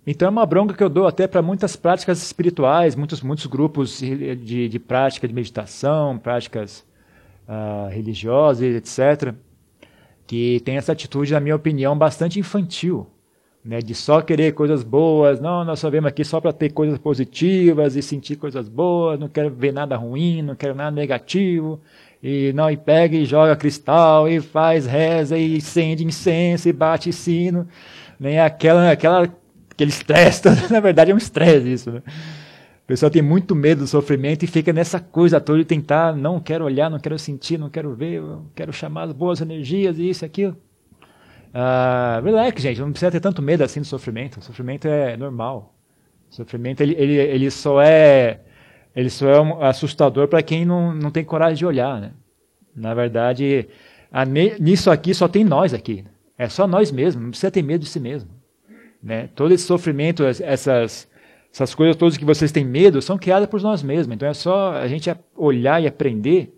então 0.08 0.28
é 0.28 0.32
uma 0.32 0.46
bronca 0.46 0.74
que 0.74 0.84
eu 0.84 0.90
dou 0.90 1.06
até 1.06 1.28
para 1.28 1.42
muitas 1.42 1.76
práticas 1.76 2.22
espirituais, 2.22 2.96
muitos, 2.96 3.22
muitos 3.22 3.46
grupos 3.46 4.00
de, 4.00 4.68
de 4.68 4.80
prática 4.80 5.28
de 5.28 5.34
meditação, 5.34 6.18
práticas 6.18 6.84
uh, 7.48 7.90
religiosas, 7.90 8.64
etc., 8.64 9.36
que 10.26 10.62
tem 10.62 10.78
essa 10.78 10.94
atitude, 10.94 11.34
na 11.34 11.40
minha 11.40 11.56
opinião, 11.56 11.98
bastante 11.98 12.40
infantil, 12.40 13.08
né, 13.64 13.80
de 13.80 13.94
só 13.94 14.22
querer 14.22 14.54
coisas 14.54 14.84
boas, 14.84 15.40
não, 15.40 15.64
nós 15.64 15.80
só 15.80 15.90
vemos 15.90 16.08
aqui 16.08 16.24
só 16.24 16.42
para 16.42 16.52
ter 16.52 16.72
coisas 16.72 16.98
positivas 16.98 17.96
e 17.96 18.02
sentir 18.02 18.38
coisas 18.38 18.68
boas, 18.68 19.20
não 19.20 19.30
quero 19.30 19.54
ver 19.54 19.72
nada 19.72 19.96
ruim, 19.96 20.42
não 20.42 20.56
quero 20.56 20.74
nada 20.74 20.92
negativo, 20.92 21.80
e 22.24 22.54
não, 22.54 22.72
e 22.72 22.78
pega 22.78 23.18
e 23.18 23.26
joga 23.26 23.54
cristal, 23.54 24.30
e 24.30 24.40
faz 24.40 24.86
reza, 24.86 25.38
e 25.38 25.58
acende 25.58 26.06
incenso, 26.06 26.70
e 26.70 26.74
bate 26.74 27.12
sino, 27.12 27.68
nem 28.18 28.40
aquela, 28.40 28.90
aquela 28.90 29.30
aquele 29.70 29.90
estresse, 29.90 30.42
na 30.72 30.80
verdade 30.80 31.12
é 31.12 31.14
um 31.14 31.18
estresse 31.18 31.72
isso, 31.72 31.92
né? 31.92 32.02
O 32.84 32.86
pessoal 32.86 33.10
tem 33.10 33.22
muito 33.22 33.56
medo 33.56 33.80
do 33.80 33.88
sofrimento 33.88 34.44
e 34.44 34.48
fica 34.48 34.72
nessa 34.74 35.00
coisa 35.00 35.40
toda 35.40 35.60
de 35.60 35.66
tentar, 35.66 36.16
não 36.16 36.40
quero 36.40 36.66
olhar, 36.66 36.90
não 36.90 37.00
quero 37.00 37.18
sentir, 37.18 37.58
não 37.58 37.70
quero 37.70 37.96
ver, 37.96 38.22
quero 38.54 38.74
chamar 38.74 39.04
as 39.04 39.14
boas 39.14 39.40
energias 39.42 39.98
e 39.98 40.10
isso 40.10 40.24
e 40.24 40.28
aquilo. 40.28 40.58
Uh, 41.54 42.24
relax, 42.24 42.62
gente, 42.62 42.82
não 42.82 42.92
precisa 42.92 43.12
ter 43.12 43.22
tanto 43.22 43.42
medo 43.42 43.64
assim 43.64 43.80
do 43.80 43.86
sofrimento. 43.88 44.40
O 44.40 44.44
sofrimento 44.44 44.88
é 44.88 45.16
normal. 45.16 45.74
O 46.30 46.36
sofrimento 46.36 46.82
ele, 46.82 46.94
ele, 46.98 47.16
ele 47.16 47.52
só 47.52 47.82
é 47.82 48.42
ele 48.96 49.10
só 49.10 49.28
é 49.30 49.42
um 49.42 49.62
assustador 49.62 50.28
para 50.28 50.44
quem 50.44 50.66
não, 50.66 50.94
não 50.94 51.12
tem 51.12 51.24
coragem 51.24 51.58
de 51.58 51.66
olhar, 51.66 52.00
né? 52.00 52.12
Na 52.76 52.94
verdade, 52.94 53.68
a, 54.12 54.26
nisso 54.26 54.92
aqui 54.92 55.14
só 55.14 55.28
tem 55.28 55.44
nós 55.44 55.74
aqui. 55.74 56.06
É 56.38 56.50
só 56.50 56.68
nós 56.68 56.92
mesmos, 56.92 57.24
não 57.24 57.30
precisa 57.32 57.52
ter 57.52 57.62
medo 57.62 57.82
de 57.82 57.90
si 57.90 58.00
mesmo. 58.00 58.30
Né? 59.02 59.30
Todo 59.36 59.54
esse 59.54 59.66
sofrimento, 59.66 60.24
essas, 60.24 61.08
essas 61.52 61.76
coisas 61.76 61.96
todas 61.96 62.18
que 62.18 62.26
vocês 62.26 62.52
têm 62.52 62.66
medo, 62.66 63.02
são 63.02 63.18
criadas 63.18 63.50
por 63.50 63.62
nós 63.62 63.84
mesmos. 63.84 64.16
Então 64.16 64.28
é 64.28 64.34
só 64.34 64.74
a 64.74 64.88
gente 64.88 65.14
olhar 65.36 65.82
e 65.82 65.88
aprender. 65.88 66.58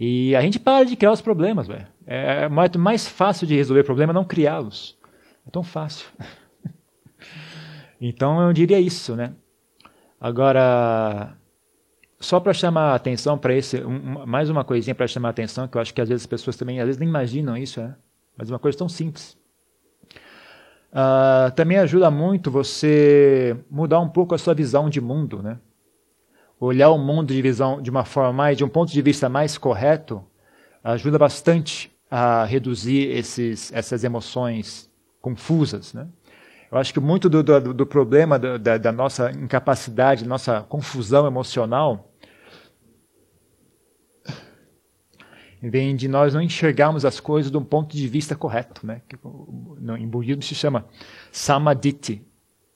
E 0.00 0.34
a 0.34 0.40
gente 0.40 0.58
para 0.58 0.84
de 0.84 0.96
criar 0.96 1.12
os 1.12 1.20
problemas. 1.20 1.68
Véio. 1.68 1.86
É 2.06 2.48
mais, 2.48 2.70
mais 2.72 3.06
fácil 3.06 3.46
de 3.46 3.54
resolver 3.54 3.84
problema 3.84 4.12
é 4.12 4.14
não 4.14 4.24
criá-los. 4.24 4.98
É 5.46 5.50
tão 5.50 5.62
fácil. 5.62 6.08
então 8.00 8.40
eu 8.40 8.52
diria 8.52 8.80
isso. 8.80 9.14
Né? 9.14 9.32
Agora, 10.22 11.36
só 12.20 12.38
para 12.38 12.52
chamar 12.52 12.92
a 12.92 12.94
atenção 12.94 13.36
para 13.36 13.56
esse, 13.56 13.82
um, 13.82 14.24
mais 14.24 14.48
uma 14.48 14.62
coisinha 14.62 14.94
para 14.94 15.08
chamar 15.08 15.30
a 15.30 15.32
atenção, 15.32 15.66
que 15.66 15.76
eu 15.76 15.80
acho 15.80 15.92
que 15.92 16.00
às 16.00 16.08
vezes 16.08 16.22
as 16.22 16.28
pessoas 16.28 16.56
também 16.56 16.78
às 16.78 16.86
vezes 16.86 17.00
nem 17.00 17.08
imaginam 17.08 17.56
isso, 17.56 17.80
é? 17.80 17.92
mas 18.36 18.48
uma 18.48 18.60
coisa 18.60 18.78
tão 18.78 18.88
simples. 18.88 19.36
Uh, 20.92 21.50
também 21.56 21.76
ajuda 21.76 22.08
muito 22.08 22.52
você 22.52 23.56
mudar 23.68 23.98
um 23.98 24.08
pouco 24.08 24.32
a 24.32 24.38
sua 24.38 24.54
visão 24.54 24.88
de 24.88 25.00
mundo, 25.00 25.42
né? 25.42 25.58
Olhar 26.60 26.90
o 26.90 26.98
mundo 26.98 27.34
de 27.34 27.42
visão 27.42 27.82
de 27.82 27.90
uma 27.90 28.04
forma 28.04 28.32
mais, 28.32 28.56
de 28.56 28.62
um 28.62 28.68
ponto 28.68 28.92
de 28.92 29.02
vista 29.02 29.28
mais 29.28 29.58
correto, 29.58 30.22
ajuda 30.84 31.18
bastante 31.18 31.90
a 32.08 32.44
reduzir 32.44 33.08
esses, 33.08 33.72
essas 33.72 34.04
emoções 34.04 34.88
confusas, 35.20 35.92
né? 35.92 36.06
Eu 36.72 36.78
acho 36.78 36.94
que 36.94 37.00
muito 37.00 37.28
do, 37.28 37.42
do, 37.42 37.74
do 37.74 37.86
problema 37.86 38.38
da, 38.38 38.78
da, 38.78 38.90
nossa 38.90 39.30
incapacidade, 39.30 40.26
nossa 40.26 40.62
confusão 40.62 41.26
emocional, 41.26 42.10
vem 45.62 45.94
de 45.94 46.08
nós 46.08 46.32
não 46.32 46.40
enxergarmos 46.40 47.04
as 47.04 47.20
coisas 47.20 47.52
de 47.52 47.58
um 47.58 47.64
ponto 47.64 47.94
de 47.94 48.08
vista 48.08 48.34
correto, 48.34 48.86
né? 48.86 49.02
Em 49.98 50.08
budismo 50.08 50.42
se 50.42 50.54
chama 50.54 50.86
samaditi, 51.30 52.26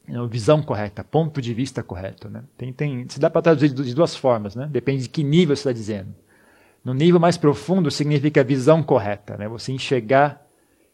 né? 0.07 0.19
visão 0.31 0.63
correta, 0.63 1.03
ponto 1.03 1.41
de 1.41 1.55
vista 1.55 1.83
correto, 1.83 2.29
né? 2.29 2.45
Tem, 2.59 2.75
tem, 2.75 3.09
se 3.09 3.19
dá 3.19 3.31
para 3.31 3.41
traduzir 3.41 3.71
de 3.71 3.95
duas 3.95 4.15
formas, 4.15 4.55
né? 4.55 4.69
Depende 4.71 5.05
de 5.05 5.09
que 5.09 5.25
nível 5.25 5.57
você 5.57 5.61
está 5.61 5.73
dizendo. 5.73 6.15
No 6.85 6.93
nível 6.93 7.19
mais 7.19 7.39
profundo 7.39 7.91
significa 7.91 8.45
visão 8.45 8.83
correta, 8.83 9.39
né? 9.39 9.49
Você 9.49 9.73
enxergar, 9.73 10.46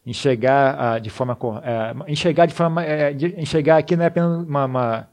enxergar 0.05 0.97
uh, 0.97 1.01
de 1.01 1.11
forma, 1.11 1.35
uh, 1.35 2.05
enxergar 2.09 2.47
de 2.47 2.55
forma, 2.55 2.83
uh, 2.83 3.15
de, 3.15 3.41
enxergar 3.41 3.79
aqui 3.79 3.97
não 3.97 4.05
é 4.05 4.09
apenas 4.09 4.45
uma, 4.45 4.65
uma 4.65 5.09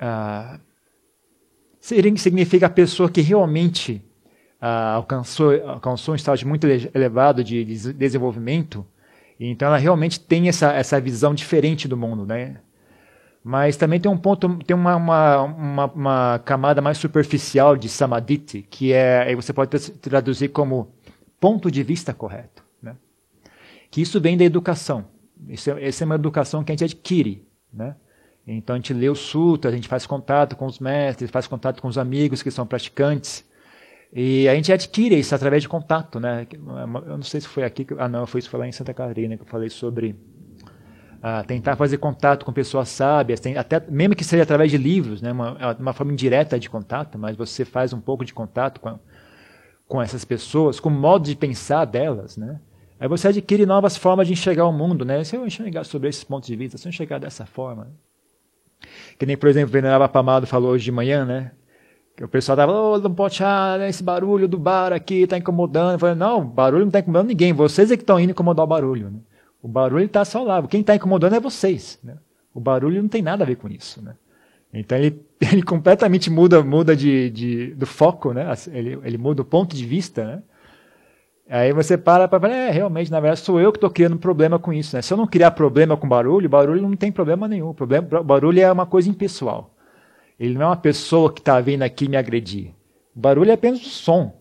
uh, 0.00 0.60
significa 1.80 2.66
a 2.66 2.70
pessoa 2.70 3.10
que 3.10 3.20
realmente 3.20 4.02
uh, 4.62 4.94
alcançou, 4.96 5.52
alcançou 5.66 6.12
um 6.12 6.16
estágio 6.16 6.48
muito 6.48 6.66
elevado 6.66 7.44
de, 7.44 7.64
de 7.64 7.92
desenvolvimento, 7.92 8.86
então 9.38 9.68
ela 9.68 9.76
realmente 9.76 10.18
tem 10.20 10.48
essa, 10.48 10.72
essa 10.72 11.00
visão 11.00 11.34
diferente 11.34 11.86
do 11.88 11.96
mundo, 11.96 12.24
né? 12.24 12.56
Mas 13.46 13.76
também 13.76 14.00
tem 14.00 14.10
um 14.10 14.16
ponto, 14.16 14.56
tem 14.64 14.74
uma, 14.74 14.96
uma, 14.96 15.42
uma, 15.42 15.86
uma 15.86 16.38
camada 16.46 16.80
mais 16.80 16.96
superficial 16.96 17.76
de 17.76 17.90
samadhi, 17.90 18.38
que 18.38 18.90
é, 18.90 19.24
aí 19.24 19.34
você 19.34 19.52
pode 19.52 19.70
traduzir 20.00 20.48
como 20.48 20.94
ponto 21.38 21.70
de 21.70 21.82
vista 21.82 22.14
correto? 22.14 22.63
Que 23.94 24.02
isso 24.02 24.20
vem 24.20 24.36
da 24.36 24.42
educação. 24.42 25.04
Isso 25.48 25.70
é, 25.70 25.86
essa 25.86 26.02
é 26.02 26.04
uma 26.04 26.16
educação 26.16 26.64
que 26.64 26.72
a 26.72 26.74
gente 26.74 26.82
adquire, 26.82 27.46
né? 27.72 27.94
Então 28.44 28.74
a 28.74 28.76
gente 28.76 28.92
lê 28.92 29.08
o 29.08 29.14
sutra, 29.14 29.70
a 29.70 29.72
gente 29.72 29.86
faz 29.86 30.04
contato 30.04 30.56
com 30.56 30.66
os 30.66 30.80
mestres, 30.80 31.30
faz 31.30 31.46
contato 31.46 31.80
com 31.80 31.86
os 31.86 31.96
amigos 31.96 32.42
que 32.42 32.50
são 32.50 32.66
praticantes. 32.66 33.48
E 34.12 34.48
a 34.48 34.54
gente 34.56 34.72
adquire 34.72 35.16
isso 35.16 35.32
através 35.32 35.62
de 35.62 35.68
contato, 35.68 36.18
né? 36.18 36.44
Eu 37.06 37.16
não 37.16 37.22
sei 37.22 37.40
se 37.40 37.46
foi 37.46 37.62
aqui, 37.62 37.86
ah 37.96 38.08
não, 38.08 38.26
foi 38.26 38.40
isso 38.40 38.50
foi 38.50 38.58
lá 38.58 38.66
em 38.66 38.72
Santa 38.72 38.92
Catarina 38.92 39.36
que 39.36 39.42
eu 39.44 39.46
falei 39.46 39.70
sobre 39.70 40.16
ah, 41.22 41.44
tentar 41.44 41.76
fazer 41.76 41.98
contato 41.98 42.44
com 42.44 42.52
pessoas 42.52 42.88
sábias, 42.88 43.38
tem, 43.38 43.56
até 43.56 43.80
mesmo 43.88 44.16
que 44.16 44.24
seja 44.24 44.42
através 44.42 44.72
de 44.72 44.76
livros, 44.76 45.22
né? 45.22 45.30
Uma, 45.30 45.76
uma 45.78 45.92
forma 45.92 46.12
indireta 46.12 46.58
de 46.58 46.68
contato, 46.68 47.16
mas 47.16 47.36
você 47.36 47.64
faz 47.64 47.92
um 47.92 48.00
pouco 48.00 48.24
de 48.24 48.34
contato 48.34 48.80
com, 48.80 48.98
com 49.86 50.02
essas 50.02 50.24
pessoas, 50.24 50.80
com 50.80 50.88
o 50.88 50.92
modo 50.92 51.26
de 51.26 51.36
pensar 51.36 51.84
delas, 51.84 52.36
né? 52.36 52.58
Aí 53.04 53.08
você 53.08 53.28
adquire 53.28 53.66
novas 53.66 53.98
formas 53.98 54.26
de 54.26 54.32
enxergar 54.32 54.64
o 54.64 54.72
mundo, 54.72 55.04
né? 55.04 55.22
Se 55.24 55.36
eu 55.36 55.46
enxergar 55.46 55.84
sobre 55.84 56.08
esses 56.08 56.24
pontos 56.24 56.46
de 56.46 56.56
vista, 56.56 56.78
se 56.78 56.86
eu 56.86 56.88
enxergar 56.88 57.18
dessa 57.18 57.44
forma, 57.44 57.88
que 59.18 59.26
nem 59.26 59.36
por 59.36 59.46
exemplo 59.46 59.68
o 59.68 59.72
Venerável 59.72 60.06
Apamado 60.06 60.46
falou 60.46 60.70
hoje 60.70 60.86
de 60.86 60.90
manhã, 60.90 61.22
né? 61.26 61.50
Que 62.16 62.24
o 62.24 62.28
pessoal 62.28 62.56
tava, 62.56 62.72
oh, 62.72 62.98
não 62.98 63.12
pode 63.12 63.34
achar 63.34 63.78
esse 63.86 64.02
barulho 64.02 64.48
do 64.48 64.56
bar 64.56 64.90
aqui, 64.90 65.26
tá 65.26 65.36
incomodando. 65.36 65.92
Eu 65.92 65.98
falei, 65.98 66.14
não, 66.14 66.46
barulho 66.46 66.86
não 66.86 66.90
tá 66.90 67.00
incomodando 67.00 67.28
ninguém, 67.28 67.52
vocês 67.52 67.90
é 67.90 67.96
que 67.98 68.02
estão 68.02 68.18
indo 68.18 68.30
incomodar 68.30 68.64
o 68.64 68.68
barulho. 68.68 69.10
Né? 69.10 69.18
O 69.62 69.68
barulho 69.68 70.06
está 70.06 70.24
só 70.24 70.42
lá, 70.42 70.66
quem 70.66 70.80
está 70.80 70.96
incomodando 70.96 71.34
é 71.34 71.40
vocês. 71.40 71.98
Né? 72.02 72.16
O 72.54 72.60
barulho 72.60 73.02
não 73.02 73.08
tem 73.10 73.20
nada 73.20 73.44
a 73.44 73.46
ver 73.46 73.56
com 73.56 73.68
isso. 73.68 74.00
Né? 74.00 74.14
Então 74.72 74.96
ele, 74.96 75.20
ele 75.52 75.62
completamente 75.62 76.30
muda, 76.30 76.62
muda 76.62 76.96
de, 76.96 77.28
de, 77.28 77.74
do 77.74 77.84
foco, 77.84 78.32
né? 78.32 78.50
Ele, 78.72 78.98
ele 79.04 79.18
muda 79.18 79.42
o 79.42 79.44
ponto 79.44 79.76
de 79.76 79.84
vista, 79.84 80.24
né? 80.24 80.42
Aí 81.48 81.72
você 81.72 81.98
para 81.98 82.26
para 82.26 82.40
falar, 82.40 82.54
é, 82.54 82.70
realmente, 82.70 83.10
na 83.10 83.20
verdade, 83.20 83.40
sou 83.40 83.60
eu 83.60 83.70
que 83.70 83.76
estou 83.76 83.90
criando 83.90 84.16
problema 84.16 84.58
com 84.58 84.72
isso. 84.72 84.96
Né? 84.96 85.02
Se 85.02 85.12
eu 85.12 85.16
não 85.18 85.26
criar 85.26 85.50
problema 85.50 85.96
com 85.96 86.08
barulho, 86.08 86.48
barulho 86.48 86.82
não 86.82 86.96
tem 86.96 87.12
problema 87.12 87.46
nenhum. 87.46 87.70
O 87.70 87.74
problema, 87.74 88.22
barulho 88.22 88.60
é 88.60 88.72
uma 88.72 88.86
coisa 88.86 89.10
impessoal. 89.10 89.74
Ele 90.40 90.54
não 90.54 90.62
é 90.62 90.66
uma 90.66 90.76
pessoa 90.76 91.32
que 91.32 91.40
está 91.40 91.60
vindo 91.60 91.82
aqui 91.82 92.08
me 92.08 92.16
agredir. 92.16 92.72
O 93.14 93.20
barulho 93.20 93.50
é 93.50 93.54
apenas 93.54 93.80
o 93.80 93.90
som. 93.90 94.40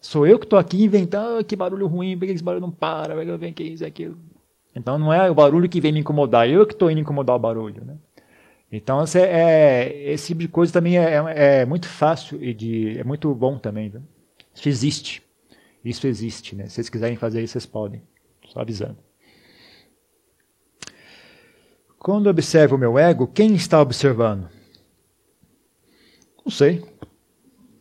Sou 0.00 0.26
eu 0.26 0.38
que 0.38 0.46
estou 0.46 0.58
aqui 0.58 0.82
inventando 0.82 1.38
ah, 1.38 1.44
que 1.44 1.54
barulho 1.54 1.86
ruim, 1.86 2.16
porque 2.18 2.32
esse 2.32 2.42
barulho 2.42 2.62
não 2.62 2.70
para, 2.70 3.14
vem 3.36 3.52
que 3.52 3.62
isso 3.62 3.84
aquilo. 3.84 4.18
Então 4.74 4.98
não 4.98 5.12
é 5.12 5.30
o 5.30 5.34
barulho 5.34 5.68
que 5.68 5.80
vem 5.80 5.92
me 5.92 6.00
incomodar, 6.00 6.48
eu 6.48 6.66
que 6.66 6.72
estou 6.72 6.90
indo 6.90 7.00
incomodar 7.00 7.36
o 7.36 7.38
barulho. 7.38 7.84
Né? 7.84 7.96
Então 8.72 9.02
esse, 9.02 9.20
é, 9.20 10.10
esse 10.10 10.28
tipo 10.28 10.40
de 10.40 10.48
coisa 10.48 10.72
também 10.72 10.98
é, 10.98 11.16
é, 11.16 11.60
é 11.60 11.66
muito 11.66 11.86
fácil 11.86 12.42
e 12.42 12.54
de, 12.54 12.98
é 12.98 13.04
muito 13.04 13.34
bom 13.34 13.58
também. 13.58 13.90
Viu? 13.90 14.02
Isso 14.54 14.68
existe. 14.68 15.22
Isso 15.84 16.06
existe. 16.06 16.54
Né? 16.54 16.66
Se 16.66 16.74
vocês 16.74 16.88
quiserem 16.88 17.16
fazer 17.16 17.42
isso, 17.42 17.52
vocês 17.52 17.66
podem. 17.66 18.02
Só 18.46 18.60
avisando. 18.60 18.98
Quando 21.98 22.28
observo 22.28 22.76
o 22.76 22.78
meu 22.78 22.98
ego, 22.98 23.26
quem 23.26 23.54
está 23.54 23.80
observando? 23.80 24.48
Não 26.44 26.50
sei. 26.50 26.82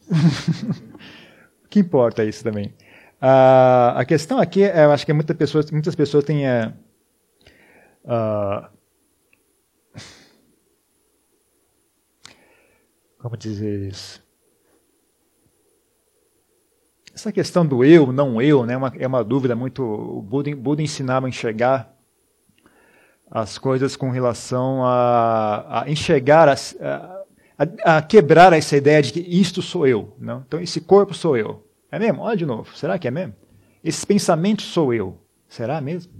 que 1.69 1.79
importa 1.79 2.25
isso 2.25 2.43
também? 2.43 2.75
Uh, 3.21 3.95
a 3.95 4.05
questão 4.05 4.39
aqui, 4.39 4.63
é, 4.63 4.85
eu 4.85 4.91
acho 4.91 5.05
que 5.05 5.13
muitas 5.13 5.35
pessoas, 5.35 5.71
muitas 5.71 5.95
pessoas 5.95 6.23
têm. 6.23 6.45
Uh, 6.45 6.73
uh, 8.05 8.69
como 13.19 13.37
dizer 13.37 13.89
isso? 13.89 14.21
Essa 17.19 17.33
questão 17.33 17.65
do 17.65 17.83
eu, 17.83 18.13
não 18.13 18.41
eu, 18.41 18.65
né, 18.65 18.75
é 18.75 18.77
uma, 18.77 18.93
é 18.97 19.05
uma 19.05 19.21
dúvida 19.25 19.53
muito. 19.53 19.83
O 19.83 20.21
Buda, 20.21 20.55
Buda 20.55 20.81
ensinava 20.81 21.25
a 21.25 21.29
enxergar 21.29 21.93
as 23.29 23.57
coisas 23.57 23.97
com 23.97 24.09
relação 24.09 24.85
a, 24.85 25.81
a 25.81 25.89
enxergar, 25.91 26.47
a, 26.47 26.55
a, 27.57 27.97
a, 27.97 28.01
quebrar 28.01 28.53
essa 28.53 28.77
ideia 28.77 29.01
de 29.01 29.11
que 29.11 29.19
isto 29.19 29.61
sou 29.61 29.85
eu. 29.85 30.15
Não? 30.17 30.45
Então, 30.47 30.61
esse 30.61 30.79
corpo 30.79 31.13
sou 31.13 31.35
eu. 31.35 31.67
É 31.91 31.99
mesmo? 31.99 32.21
Olha 32.21 32.37
de 32.37 32.45
novo. 32.45 32.73
Será 32.73 32.97
que 32.97 33.05
é 33.05 33.11
mesmo? 33.11 33.35
Esses 33.83 34.05
pensamentos 34.05 34.67
sou 34.67 34.93
eu. 34.93 35.17
Será 35.49 35.81
mesmo? 35.81 36.13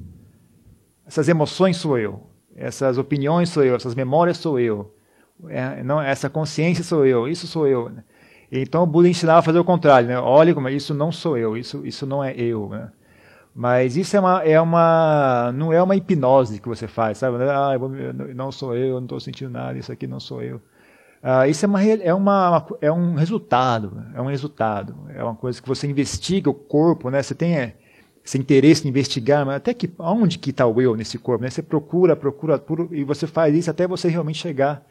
Essas 1.07 1.29
emoções 1.29 1.77
sou 1.77 1.97
eu. 1.97 2.29
Essas 2.53 2.97
opiniões 2.97 3.47
sou 3.47 3.63
eu. 3.63 3.77
Essas 3.77 3.95
memórias 3.95 4.35
sou 4.35 4.59
eu. 4.59 4.93
É, 5.47 5.81
não, 5.81 6.01
essa 6.01 6.29
consciência 6.29 6.83
sou 6.83 7.05
eu. 7.05 7.25
Isso 7.25 7.47
sou 7.47 7.65
eu. 7.65 7.89
Então 8.51 8.83
o 8.83 8.87
Buda 8.87 9.07
ensinava 9.07 9.39
a 9.39 9.43
fazer 9.43 9.59
o 9.59 9.63
contrário, 9.63 10.07
né? 10.07 10.19
Olha 10.19 10.53
como 10.53 10.69
isso 10.69 10.93
não 10.93 11.11
sou 11.11 11.37
eu, 11.37 11.55
isso, 11.55 11.85
isso 11.85 12.05
não 12.05 12.23
é 12.23 12.33
eu, 12.35 12.69
né? 12.69 12.91
Mas 13.53 13.97
isso 13.97 14.15
é 14.15 14.19
uma, 14.19 14.43
é 14.43 14.61
uma, 14.61 15.51
não 15.53 15.73
é 15.73 15.81
uma 15.81 15.95
hipnose 15.95 16.59
que 16.61 16.67
você 16.67 16.87
faz, 16.87 17.17
sabe? 17.17 17.37
Ah, 17.43 17.73
eu 17.73 18.33
não 18.33 18.51
sou 18.51 18.75
eu, 18.75 18.95
não 18.95 19.03
estou 19.03 19.19
sentindo 19.19 19.51
nada, 19.51 19.77
isso 19.77 19.91
aqui 19.91 20.07
não 20.07 20.19
sou 20.19 20.41
eu. 20.41 20.61
Ah, 21.21 21.47
isso 21.47 21.65
é, 21.65 21.67
uma, 21.67 21.83
é, 21.83 22.13
uma, 22.13 22.65
é 22.81 22.91
um 22.91 23.15
resultado, 23.15 24.05
é 24.15 24.21
um 24.21 24.27
resultado, 24.27 24.95
é 25.13 25.21
uma 25.23 25.35
coisa 25.35 25.61
que 25.61 25.67
você 25.67 25.85
investiga 25.85 26.49
o 26.49 26.53
corpo, 26.53 27.09
né? 27.09 27.21
Você 27.21 27.35
tem 27.35 27.57
é, 27.57 27.75
esse 28.23 28.37
interesse 28.37 28.85
em 28.85 28.89
investigar, 28.89 29.45
mas 29.45 29.57
até 29.57 29.73
que 29.73 29.91
onde 29.99 30.39
que 30.39 30.51
está 30.51 30.65
o 30.65 30.81
eu 30.81 30.95
nesse 30.95 31.17
corpo, 31.17 31.43
né? 31.43 31.49
Você 31.49 31.61
procura, 31.61 32.15
procura, 32.15 32.63
e 32.91 33.03
você 33.03 33.27
faz 33.27 33.53
isso 33.53 33.69
até 33.69 33.85
você 33.87 34.07
realmente 34.07 34.39
chegar 34.39 34.85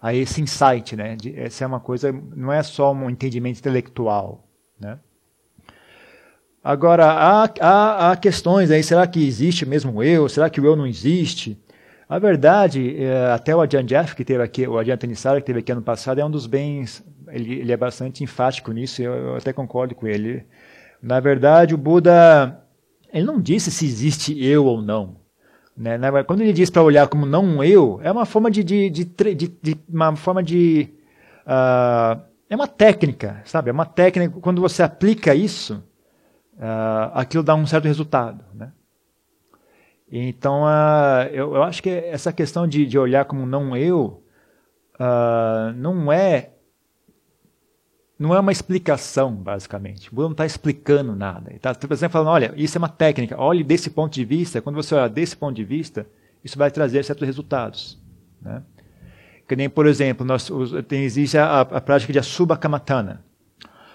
a 0.00 0.14
esse 0.14 0.40
insight, 0.40 0.96
né? 0.96 1.16
De, 1.16 1.38
essa 1.38 1.64
é 1.64 1.66
uma 1.66 1.80
coisa, 1.80 2.12
não 2.12 2.52
é 2.52 2.62
só 2.62 2.92
um 2.92 3.10
entendimento 3.10 3.58
intelectual, 3.58 4.48
né? 4.78 4.98
Agora, 6.62 7.06
há, 7.06 7.44
há, 7.60 8.10
há 8.10 8.16
questões 8.16 8.70
aí, 8.70 8.82
será 8.82 9.06
que 9.06 9.26
existe 9.26 9.64
mesmo 9.64 9.92
o 9.94 10.02
eu? 10.02 10.28
Será 10.28 10.50
que 10.50 10.60
o 10.60 10.66
eu 10.66 10.76
não 10.76 10.86
existe? 10.86 11.58
A 12.08 12.18
verdade, 12.18 13.02
é, 13.02 13.32
até 13.32 13.54
o 13.54 13.60
Adjan 13.60 13.84
Jeff, 13.84 14.14
que 14.14 14.24
teve 14.24 14.42
aqui, 14.42 14.66
o 14.66 14.78
Adjan 14.78 14.96
Tanissara, 14.96 15.40
que 15.40 15.46
teve 15.46 15.60
aqui 15.60 15.72
ano 15.72 15.82
passado, 15.82 16.20
é 16.20 16.24
um 16.24 16.30
dos 16.30 16.46
bens, 16.46 17.04
ele, 17.28 17.60
ele 17.60 17.72
é 17.72 17.76
bastante 17.76 18.24
enfático 18.24 18.72
nisso, 18.72 19.02
eu, 19.02 19.12
eu 19.12 19.36
até 19.36 19.52
concordo 19.52 19.94
com 19.94 20.06
ele. 20.06 20.44
Na 21.02 21.20
verdade, 21.20 21.74
o 21.74 21.78
Buda, 21.78 22.60
ele 23.12 23.24
não 23.24 23.40
disse 23.40 23.70
se 23.70 23.86
existe 23.86 24.44
eu 24.44 24.64
ou 24.64 24.82
não. 24.82 25.16
Né? 25.78 25.96
Quando 26.24 26.40
ele 26.40 26.52
diz 26.52 26.70
para 26.70 26.82
olhar 26.82 27.06
como 27.06 27.24
não 27.24 27.44
um 27.44 27.62
eu, 27.62 28.00
é 28.02 28.10
uma 28.10 28.26
forma 28.26 28.50
de, 28.50 28.64
de, 28.64 28.90
de, 28.90 29.04
de 29.34 29.78
uma 29.88 30.16
forma 30.16 30.42
de 30.42 30.88
uh, 31.46 32.20
é 32.50 32.56
uma 32.56 32.66
técnica, 32.66 33.40
sabe? 33.44 33.70
É 33.70 33.72
uma 33.72 33.86
técnica. 33.86 34.40
Quando 34.40 34.60
você 34.60 34.82
aplica 34.82 35.36
isso, 35.36 35.76
uh, 36.54 37.12
aquilo 37.14 37.44
dá 37.44 37.54
um 37.54 37.64
certo 37.64 37.84
resultado, 37.84 38.44
né? 38.52 38.72
Então, 40.10 40.64
uh, 40.64 41.28
eu, 41.30 41.54
eu, 41.54 41.62
acho 41.62 41.80
que 41.80 41.90
essa 41.90 42.32
questão 42.32 42.66
de, 42.66 42.84
de 42.84 42.98
olhar 42.98 43.26
como 43.26 43.46
não 43.46 43.76
eu 43.76 44.24
não 45.76 46.10
é 46.10 46.50
não 48.18 48.34
é 48.34 48.40
uma 48.40 48.50
explicação, 48.50 49.32
basicamente. 49.32 50.10
O 50.10 50.14
Buda 50.14 50.28
não 50.28 50.32
está 50.32 50.44
explicando 50.44 51.14
nada. 51.14 51.50
Ele 51.50 51.56
está, 51.56 51.72
por 51.72 51.92
exemplo, 51.92 52.14
falando, 52.14 52.28
olha, 52.28 52.52
isso 52.56 52.76
é 52.76 52.80
uma 52.80 52.88
técnica. 52.88 53.40
Olhe 53.40 53.62
desse 53.62 53.90
ponto 53.90 54.12
de 54.12 54.24
vista. 54.24 54.60
Quando 54.60 54.74
você 54.74 54.94
olha 54.94 55.08
desse 55.08 55.36
ponto 55.36 55.54
de 55.54 55.62
vista, 55.62 56.04
isso 56.42 56.58
vai 56.58 56.70
trazer 56.70 57.04
certos 57.04 57.24
resultados. 57.24 57.96
Né? 58.42 58.60
Que 59.46 59.54
nem, 59.54 59.70
por 59.70 59.86
exemplo, 59.86 60.26
nós, 60.26 60.50
tem, 60.88 61.04
existe 61.04 61.38
a, 61.38 61.60
a 61.60 61.80
prática 61.80 62.12
de 62.12 62.18
Asubhakamatana. 62.18 63.22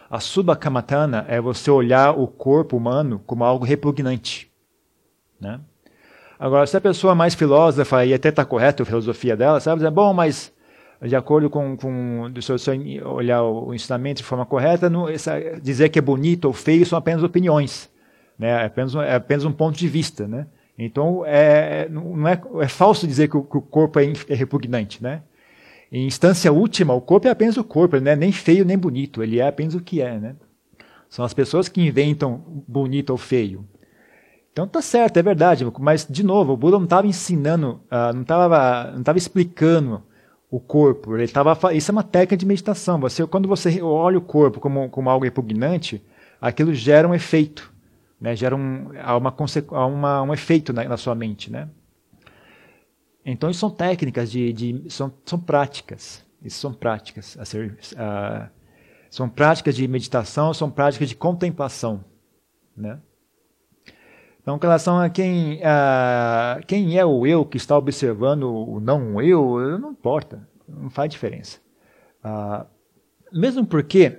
A 0.10 0.22
Subhakamatana 0.22 1.26
é 1.28 1.42
você 1.42 1.70
olhar 1.70 2.18
o 2.18 2.26
corpo 2.26 2.78
humano 2.78 3.22
como 3.26 3.44
algo 3.44 3.66
repugnante. 3.66 4.50
Né? 5.40 5.60
Agora, 6.40 6.66
se 6.66 6.78
a 6.78 6.82
pessoa 6.82 7.14
mais 7.14 7.36
filósofa, 7.36 8.06
e 8.06 8.14
até 8.14 8.30
está 8.30 8.46
correta 8.46 8.84
a 8.84 8.86
filosofia 8.86 9.36
dela, 9.36 9.60
sabe, 9.60 9.86
é 9.86 9.92
bom, 9.92 10.14
mas 10.14 10.54
de 11.08 11.16
acordo 11.16 11.50
com, 11.50 11.76
com 11.76 12.32
se 12.39 12.52
você 12.52 13.02
olhar 13.04 13.44
o 13.44 13.74
ensinamento 13.74 14.22
de 14.22 14.24
forma 14.24 14.46
correta, 14.46 14.89
não, 14.89 15.10
essa, 15.10 15.38
dizer 15.62 15.89
que 15.89 16.00
é 16.00 16.02
bonito 16.02 16.46
ou 16.46 16.54
feio 16.54 16.86
são 16.86 16.98
apenas 16.98 17.24
opiniões, 17.24 17.89
né? 18.39 18.50
é, 18.50 18.66
apenas, 18.66 18.96
é 18.96 19.16
apenas 19.16 19.44
um 19.44 19.52
ponto 19.52 19.78
de 19.78 19.88
vista. 19.88 20.28
Né? 20.28 20.48
Então, 20.78 21.24
é, 21.26 21.89
não 21.89 22.28
é, 22.28 22.42
é 22.62 22.68
falso 22.68 23.06
dizer 23.06 23.28
que 23.28 23.36
o, 23.36 23.44
que 23.44 23.58
o 23.58 23.62
corpo 23.62 24.00
é, 24.00 24.13
é, 24.30 24.34
repugnante. 24.34 25.04
Né? 25.04 25.22
Em 25.92 26.08
instância 26.08 26.52
última, 26.54 26.94
o 26.94 27.02
corpo 27.02 27.28
é 27.28 27.32
apenas 27.32 27.58
o 27.58 27.63
corpo, 27.66 27.98
ele 27.98 28.06
não 28.06 28.12
é 28.13 28.16
nem 28.16 28.32
feio 28.32 28.63
nem 28.63 28.78
bonito, 28.78 29.22
ele 29.22 29.39
é 29.39 29.48
apenas 29.48 29.76
o 29.76 29.82
que 29.82 30.02
é. 30.02 30.18
Né? 30.18 30.36
São 31.10 31.26
as 31.26 31.34
pessoas 31.34 31.68
que 31.68 31.82
inventam 31.82 32.63
bonito 32.68 33.10
ou 33.10 33.18
feio. 33.18 33.68
Então 34.54 34.68
tá 34.68 34.82
certo, 34.82 35.18
é 35.18 35.24
verdade, 35.24 35.66
mas 35.80 36.08
de 36.08 36.24
novo, 36.24 36.54
o 36.54 36.58
Buda 36.58 36.78
não 36.78 36.84
estava 36.84 37.08
ensinando, 37.08 37.82
uh, 37.92 38.13
não 38.13 38.22
estava 38.22 38.92
não 38.92 39.02
tava 39.02 39.18
explicando 39.18 40.04
o 40.54 40.60
corpo. 40.60 41.18
Ele 41.18 41.28
tava, 41.28 41.74
isso 41.74 41.89
é 41.89 41.94
uma 41.94 42.04
técnica 42.04 42.38
de 42.38 42.46
meditação. 42.46 43.00
Você, 43.00 43.26
quando 43.26 43.48
você 43.48 43.82
olha 43.82 44.20
o 44.20 44.22
corpo 44.22 44.60
como, 44.60 44.88
como 44.88 45.10
algo 45.10 45.26
repugnante, 45.26 46.06
aquilo 46.39 46.76
gera 46.76 47.08
um 47.08 47.13
efeito, 47.16 47.74
né? 48.22 48.36
gera 48.36 48.56
um, 48.56 48.89
uma, 48.92 49.88
uma, 49.88 50.22
um 50.22 50.32
efeito 50.32 50.72
na, 50.72 50.84
na, 50.84 50.96
sua 50.96 51.16
mente. 51.16 51.52
Né? 51.52 51.68
Então, 53.26 53.50
isso 53.50 53.62
são 53.62 53.72
técnicas, 53.72 54.30
de, 54.30 54.54
de, 54.54 54.86
são, 54.92 55.12
são 55.26 55.39
práticas. 55.39 56.24
Isso 56.44 56.60
são 56.60 56.72
práticas. 56.72 57.36
A 57.39 57.46
ser, 57.46 57.76
a, 57.98 58.48
são 59.10 59.28
práticas 59.28 59.76
de 59.76 59.88
meditação, 59.88 60.54
são 60.54 60.70
práticas 60.70 61.10
de 61.10 61.16
contemplação. 61.16 62.06
Né? 62.78 63.00
Então, 64.43 64.60
com 64.60 64.67
relação 64.67 64.99
a 64.99 65.10
quem, 65.10 65.62
a 65.63 66.60
quem 66.67 66.99
é 66.99 67.06
o 67.06 67.25
eu 67.25 67.45
que 67.45 67.56
está 67.56 67.77
observando 67.77 68.43
o 68.43 68.77
não 68.82 69.21
eu, 69.21 69.79
não 69.79 69.91
importa, 69.91 70.45
não 70.67 70.89
faz 70.89 71.10
diferença. 71.10 71.60
Ah, 72.21 72.65
mesmo 73.32 73.65
porque 73.65 74.17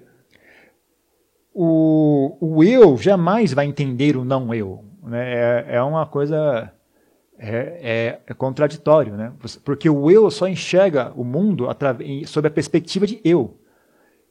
o, 1.53 2.39
o 2.41 2.65
eu 2.65 2.97
jamais 2.97 3.53
vai 3.53 3.67
entender 3.67 4.17
o 4.17 4.25
não 4.25 4.53
eu. 4.55 4.83
Né? 5.03 5.35
É, 5.35 5.77
é 5.77 5.83
uma 5.83 6.07
coisa. 6.07 6.73
É, 7.37 7.49
é, 7.83 8.21
é, 8.27 8.35
contraditório, 8.35 9.15
né? 9.15 9.33
porque 9.65 9.91
o 9.91 10.11
eu 10.11 10.31
só 10.31 10.47
enxerga 10.47 11.13
o 11.17 11.25
mundo 11.25 11.67
sob 12.27 12.49
a 12.49 12.51
perspectiva 12.51 13.07
de 13.07 13.21
eu. 13.25 13.59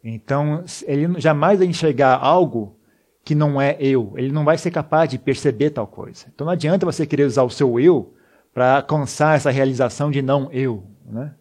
Então, 0.03 0.63
ele 0.87 1.19
jamais 1.19 1.59
vai 1.59 1.67
enxergar 1.67 2.17
algo 2.17 2.77
que 3.23 3.33
não 3.33 3.61
é 3.61 3.77
eu. 3.79 4.13
Ele 4.17 4.31
não 4.31 4.43
vai 4.43 4.57
ser 4.57 4.71
capaz 4.71 5.09
de 5.09 5.17
perceber 5.17 5.69
tal 5.69 5.87
coisa. 5.87 6.25
Então 6.33 6.45
não 6.45 6.53
adianta 6.53 6.85
você 6.85 7.05
querer 7.05 7.23
usar 7.23 7.43
o 7.43 7.49
seu 7.49 7.79
eu 7.79 8.13
para 8.53 8.77
alcançar 8.77 9.35
essa 9.35 9.49
realização 9.49 10.11
de 10.11 10.21
não 10.21 10.51
eu. 10.51 10.83
Né? 11.05 11.33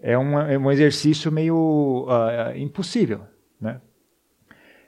É, 0.00 0.16
um, 0.16 0.38
é 0.38 0.58
um 0.58 0.70
exercício 0.70 1.30
meio 1.32 2.06
uh, 2.08 2.56
impossível. 2.56 3.22
Né? 3.60 3.80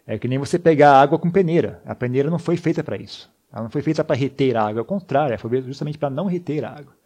É 0.07 0.18
que 0.18 0.29
nem 0.29 0.38
você 0.38 0.59
pegar 0.59 1.01
água 1.01 1.18
com 1.18 1.31
peneira. 1.31 1.83
A 1.85 1.94
peneira 1.94 2.31
não 2.31 2.38
foi 2.38 2.57
feita 2.57 2.85
para 2.85 2.96
isso. 2.96 3.31
Ela 3.53 3.64
não 3.64 3.70
foi 3.70 3.83
feita 3.83 4.05
para 4.05 4.14
reter 4.14 4.57
água. 4.57 4.81
Ao 4.81 4.85
contrário, 4.85 5.33
ela 5.33 5.38
foi 5.38 5.51
feita 5.51 5.66
justamente 5.66 5.98
para 5.98 6.11
não 6.11 6.27
reter 6.27 6.64
água. 6.64 6.96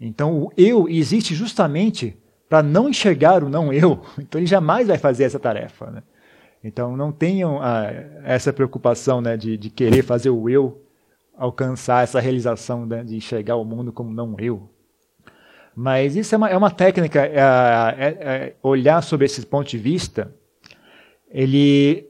Então 0.00 0.42
o 0.42 0.52
eu 0.56 0.88
existe 0.88 1.34
justamente 1.34 2.16
para 2.48 2.62
não 2.62 2.88
enxergar 2.88 3.42
o 3.42 3.48
não 3.48 3.72
eu, 3.72 4.02
então 4.18 4.40
ele 4.40 4.46
jamais 4.46 4.88
vai 4.88 4.98
fazer 4.98 5.24
essa 5.24 5.38
tarefa. 5.38 5.90
Né? 5.90 6.02
Então 6.62 6.96
não 6.96 7.12
tenham 7.12 7.62
ah, 7.62 7.90
essa 8.24 8.52
preocupação 8.52 9.20
né, 9.20 9.36
de, 9.36 9.56
de, 9.56 9.70
querer 9.70 10.02
fazer 10.02 10.30
o 10.30 10.48
eu 10.48 10.82
alcançar 11.36 12.02
essa 12.02 12.18
realização 12.18 12.84
né, 12.84 13.04
de 13.04 13.16
enxergar 13.16 13.56
o 13.56 13.64
mundo 13.64 13.92
como 13.92 14.12
não 14.12 14.34
eu. 14.38 14.68
Mas 15.74 16.16
isso 16.16 16.34
é 16.34 16.38
uma, 16.38 16.48
é 16.48 16.56
uma 16.56 16.70
técnica, 16.70 17.24
é, 17.24 17.38
é, 17.38 18.06
é 18.06 18.56
olhar 18.62 19.00
sobre 19.02 19.26
esse 19.26 19.46
ponto 19.46 19.68
de 19.68 19.78
vista, 19.78 20.34
ele... 21.30 22.08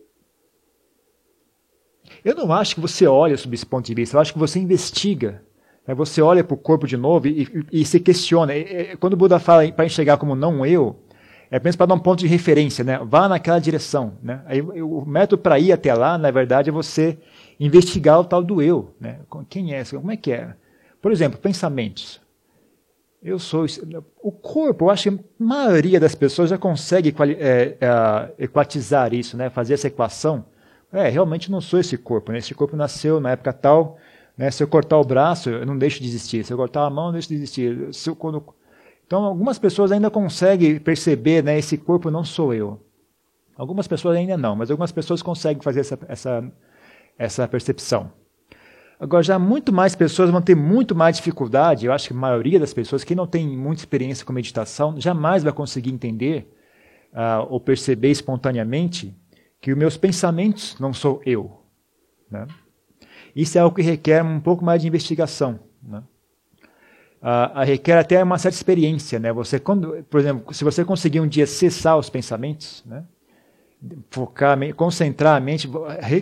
Eu 2.24 2.34
não 2.34 2.50
acho 2.52 2.74
que 2.74 2.80
você 2.80 3.06
olha 3.06 3.36
sobre 3.36 3.56
esse 3.56 3.66
ponto 3.66 3.84
de 3.84 3.94
vista, 3.94 4.16
eu 4.16 4.20
acho 4.20 4.32
que 4.32 4.38
você 4.38 4.58
investiga 4.58 5.42
Aí 5.88 5.94
você 5.94 6.20
olha 6.20 6.44
para 6.44 6.52
o 6.52 6.58
corpo 6.58 6.86
de 6.86 6.98
novo 6.98 7.26
e, 7.26 7.44
e, 7.72 7.80
e 7.80 7.84
se 7.86 7.98
questiona. 7.98 8.54
E, 8.54 8.94
quando 8.98 9.14
o 9.14 9.16
Buda 9.16 9.38
fala 9.38 9.72
para 9.72 9.86
enxergar 9.86 10.18
como 10.18 10.34
não 10.34 10.66
eu, 10.66 10.96
é 11.50 11.56
apenas 11.56 11.76
para 11.76 11.86
dar 11.86 11.94
um 11.94 11.98
ponto 11.98 12.20
de 12.20 12.26
referência, 12.26 12.84
né? 12.84 13.00
Vá 13.04 13.28
naquela 13.28 13.58
direção, 13.58 14.14
né? 14.22 14.42
Aí, 14.46 14.60
o 14.60 15.04
método 15.06 15.42
para 15.42 15.58
ir 15.58 15.72
até 15.72 15.92
lá, 15.94 16.18
na 16.18 16.30
verdade, 16.30 16.68
é 16.68 16.72
você 16.72 17.18
investigar 17.58 18.20
o 18.20 18.24
tal 18.24 18.42
do 18.42 18.62
eu, 18.62 18.94
né? 19.00 19.20
Quem 19.48 19.74
é? 19.74 19.84
Como 19.84 20.10
é 20.10 20.16
que 20.16 20.32
é? 20.32 20.54
Por 21.00 21.12
exemplo, 21.12 21.38
pensamentos. 21.38 22.20
Eu 23.22 23.38
sou 23.38 23.66
o 24.22 24.30
corpo. 24.30 24.84
Eu 24.84 24.90
acho 24.90 25.10
que 25.10 25.16
a 25.18 25.22
maioria 25.38 25.98
das 25.98 26.14
pessoas 26.14 26.50
já 26.50 26.58
consegue 26.58 27.14
é, 27.38 27.76
é, 27.80 28.32
equatizar 28.38 29.12
isso, 29.12 29.36
né? 29.36 29.50
Fazer 29.50 29.74
essa 29.74 29.88
equação. 29.88 30.44
É, 30.92 31.08
realmente 31.08 31.50
não 31.50 31.60
sou 31.60 31.80
esse 31.80 31.98
corpo. 31.98 32.30
Né? 32.30 32.38
Esse 32.38 32.54
corpo 32.54 32.76
nasceu 32.76 33.20
na 33.20 33.32
época 33.32 33.52
tal 33.52 33.98
né? 34.38 34.52
Se 34.52 34.62
eu 34.62 34.68
cortar 34.68 34.96
o 34.98 35.04
braço, 35.04 35.50
eu 35.50 35.66
não 35.66 35.76
deixo 35.76 36.00
de 36.00 36.06
existir. 36.06 36.44
Se 36.44 36.52
eu 36.52 36.56
cortar 36.56 36.86
a 36.86 36.90
mão, 36.90 37.06
eu 37.06 37.12
deixo 37.14 37.28
de 37.28 37.34
existir. 37.34 37.92
Se 37.92 38.08
eu, 38.08 38.14
quando... 38.14 38.42
Então, 39.08 39.24
algumas 39.24 39.58
pessoas 39.58 39.90
ainda 39.90 40.10
conseguem 40.10 40.78
perceber, 40.78 41.42
né, 41.42 41.58
esse 41.58 41.78
corpo 41.78 42.10
não 42.10 42.22
sou 42.22 42.52
eu. 42.52 42.78
Algumas 43.56 43.88
pessoas 43.88 44.18
ainda 44.18 44.36
não, 44.36 44.54
mas 44.54 44.70
algumas 44.70 44.92
pessoas 44.92 45.22
conseguem 45.22 45.62
fazer 45.62 45.80
essa, 45.80 45.98
essa, 46.06 46.52
essa 47.18 47.48
percepção. 47.48 48.12
Agora, 49.00 49.22
já 49.22 49.38
muito 49.38 49.72
mais 49.72 49.94
pessoas 49.94 50.28
vão 50.28 50.42
ter 50.42 50.54
muito 50.54 50.94
mais 50.94 51.16
dificuldade, 51.16 51.86
eu 51.86 51.92
acho 51.92 52.08
que 52.08 52.12
a 52.12 52.16
maioria 52.18 52.60
das 52.60 52.74
pessoas 52.74 53.02
que 53.02 53.14
não 53.14 53.26
tem 53.26 53.48
muita 53.48 53.80
experiência 53.80 54.26
com 54.26 54.32
meditação 54.34 55.00
jamais 55.00 55.42
vai 55.42 55.54
conseguir 55.54 55.90
entender 55.90 56.54
uh, 57.14 57.46
ou 57.48 57.58
perceber 57.58 58.10
espontaneamente 58.10 59.16
que 59.58 59.72
os 59.72 59.78
meus 59.78 59.96
pensamentos 59.96 60.76
não 60.78 60.92
sou 60.92 61.22
eu. 61.24 61.62
Né? 62.30 62.46
Isso 63.34 63.56
é 63.56 63.62
algo 63.62 63.74
que 63.74 63.80
requer 63.80 64.22
um 64.22 64.38
pouco 64.38 64.62
mais 64.62 64.82
de 64.82 64.88
investigação. 64.88 65.60
Né? 65.82 66.02
Uh, 67.20 67.64
requer 67.64 67.98
até 67.98 68.22
uma 68.22 68.38
certa 68.38 68.56
experiência. 68.56 69.18
Né? 69.18 69.32
Você, 69.32 69.58
quando, 69.58 70.04
por 70.08 70.20
exemplo, 70.20 70.54
se 70.54 70.62
você 70.62 70.84
conseguir 70.84 71.20
um 71.20 71.26
dia 71.26 71.46
cessar 71.46 71.98
os 71.98 72.08
pensamentos, 72.08 72.84
né? 72.86 73.04
focar, 74.10 74.56
concentrar 74.74 75.36
a 75.36 75.40
mente, 75.40 75.68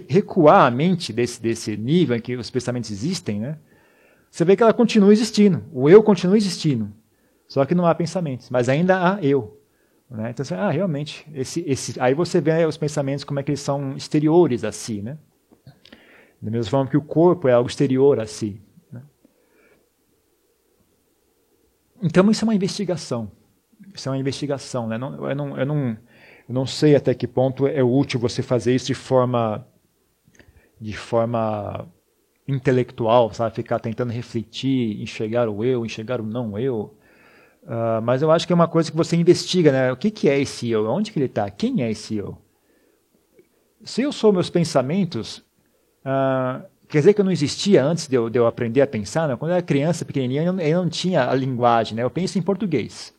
recuar 0.09 0.67
a 0.67 0.71
mente 0.71 1.13
desse, 1.13 1.41
desse 1.41 1.77
nível 1.77 2.17
em 2.17 2.21
que 2.21 2.37
os 2.37 2.51
pensamentos 2.51 2.91
existem, 2.91 3.41
né? 3.41 3.59
você 4.31 4.45
vê 4.45 4.57
que 4.57 4.63
ela 4.63 4.73
continua 4.73 5.13
existindo. 5.13 5.65
O 5.73 5.89
eu 5.89 6.03
continua 6.03 6.37
existindo. 6.37 6.91
Só 7.49 7.65
que 7.65 7.75
não 7.75 7.87
há 7.87 7.95
pensamentos, 7.95 8.51
mas 8.51 8.69
ainda 8.69 8.97
há 8.97 9.23
eu. 9.23 9.61
Né? 10.11 10.31
Então, 10.31 10.59
ah, 10.59 10.71
realmente, 10.71 11.27
esse, 11.35 11.65
esse, 11.67 12.01
aí 12.01 12.15
você 12.15 12.41
vê 12.41 12.65
os 12.65 12.77
pensamentos 12.77 13.25
como 13.25 13.41
é 13.41 13.43
que 13.43 13.51
eles 13.51 13.61
são 13.61 13.97
exteriores 13.97 14.65
a 14.65 14.73
si, 14.73 15.03
né? 15.03 15.19
Da 16.41 16.51
mesma 16.51 16.71
forma 16.71 16.91
que 16.91 16.97
o 16.97 17.03
corpo 17.03 17.49
é 17.49 17.53
algo 17.53 17.69
exterior 17.69 18.21
a 18.21 18.27
si. 18.27 18.61
Né? 18.93 19.03
Então, 22.03 22.31
isso 22.31 22.45
é 22.45 22.47
uma 22.47 22.55
investigação. 22.55 23.31
Isso 23.95 24.09
é 24.09 24.13
uma 24.13 24.19
investigação. 24.19 24.87
Né? 24.87 24.99
Não, 24.99 25.29
eu, 25.29 25.37
não, 25.37 25.59
eu, 25.59 25.67
não, 25.67 25.89
eu 26.49 26.55
não 26.55 26.67
sei 26.67 26.95
até 26.95 27.15
que 27.15 27.27
ponto 27.27 27.67
é 27.67 27.83
útil 27.83 28.21
você 28.21 28.43
fazer 28.43 28.75
isso 28.75 28.87
de 28.87 28.95
forma, 28.95 29.67
de 30.81 30.97
forma 30.97 31.89
intelectual, 32.47 33.33
sabe? 33.33 33.55
ficar 33.55 33.79
tentando 33.79 34.13
refletir, 34.13 35.01
enxergar 35.01 35.49
o 35.49 35.65
eu, 35.65 35.85
enxergar 35.85 36.21
o 36.21 36.25
não 36.25 36.59
eu. 36.59 36.95
Uh, 37.65 38.01
mas 38.03 38.23
eu 38.23 38.31
acho 38.31 38.47
que 38.47 38.53
é 38.53 38.55
uma 38.55 38.69
coisa 38.69 38.91
que 38.91 38.97
você 38.97 39.17
investiga, 39.17 39.73
né? 39.73 39.93
O 39.93 39.97
que, 39.97 40.11
que 40.11 40.29
é 40.29 40.39
esse 40.39 40.71
eu? 40.71 40.87
Onde 40.87 41.11
que 41.11 41.19
ele 41.19 41.27
está? 41.27 41.51
Quem 41.51 41.83
é 41.83 41.91
esse 41.91 42.17
eu? 42.17 42.39
Se 43.85 44.03
eu 44.03 44.13
sou 44.13 44.33
meus 44.33 44.49
pensamentos, 44.49 45.45
Uh, 46.07 46.63
quer 46.89 46.99
dizer 46.99 47.15
que 47.15 47.21
eu 47.21 47.25
não 47.25 47.33
existia 47.33 47.85
antes 47.85 48.07
de 48.07 48.17
eu, 48.17 48.31
de 48.31 48.39
eu 48.39 48.47
aprender 48.47 48.81
a 48.81 48.87
pensar? 48.87 49.29
Né? 49.29 49.37
Quando 49.37 49.51
eu 49.51 49.57
era 49.57 49.63
criança, 49.63 50.05
pequenininha, 50.05 50.43
eu 50.43 50.53
não, 50.53 50.63
eu 50.63 50.83
não 50.83 50.89
tinha 50.89 51.29
a 51.29 51.35
linguagem, 51.35 51.97
né? 51.97 52.03
eu 52.03 52.11
penso 52.11 52.39
em 52.39 52.43
português. 52.43 53.15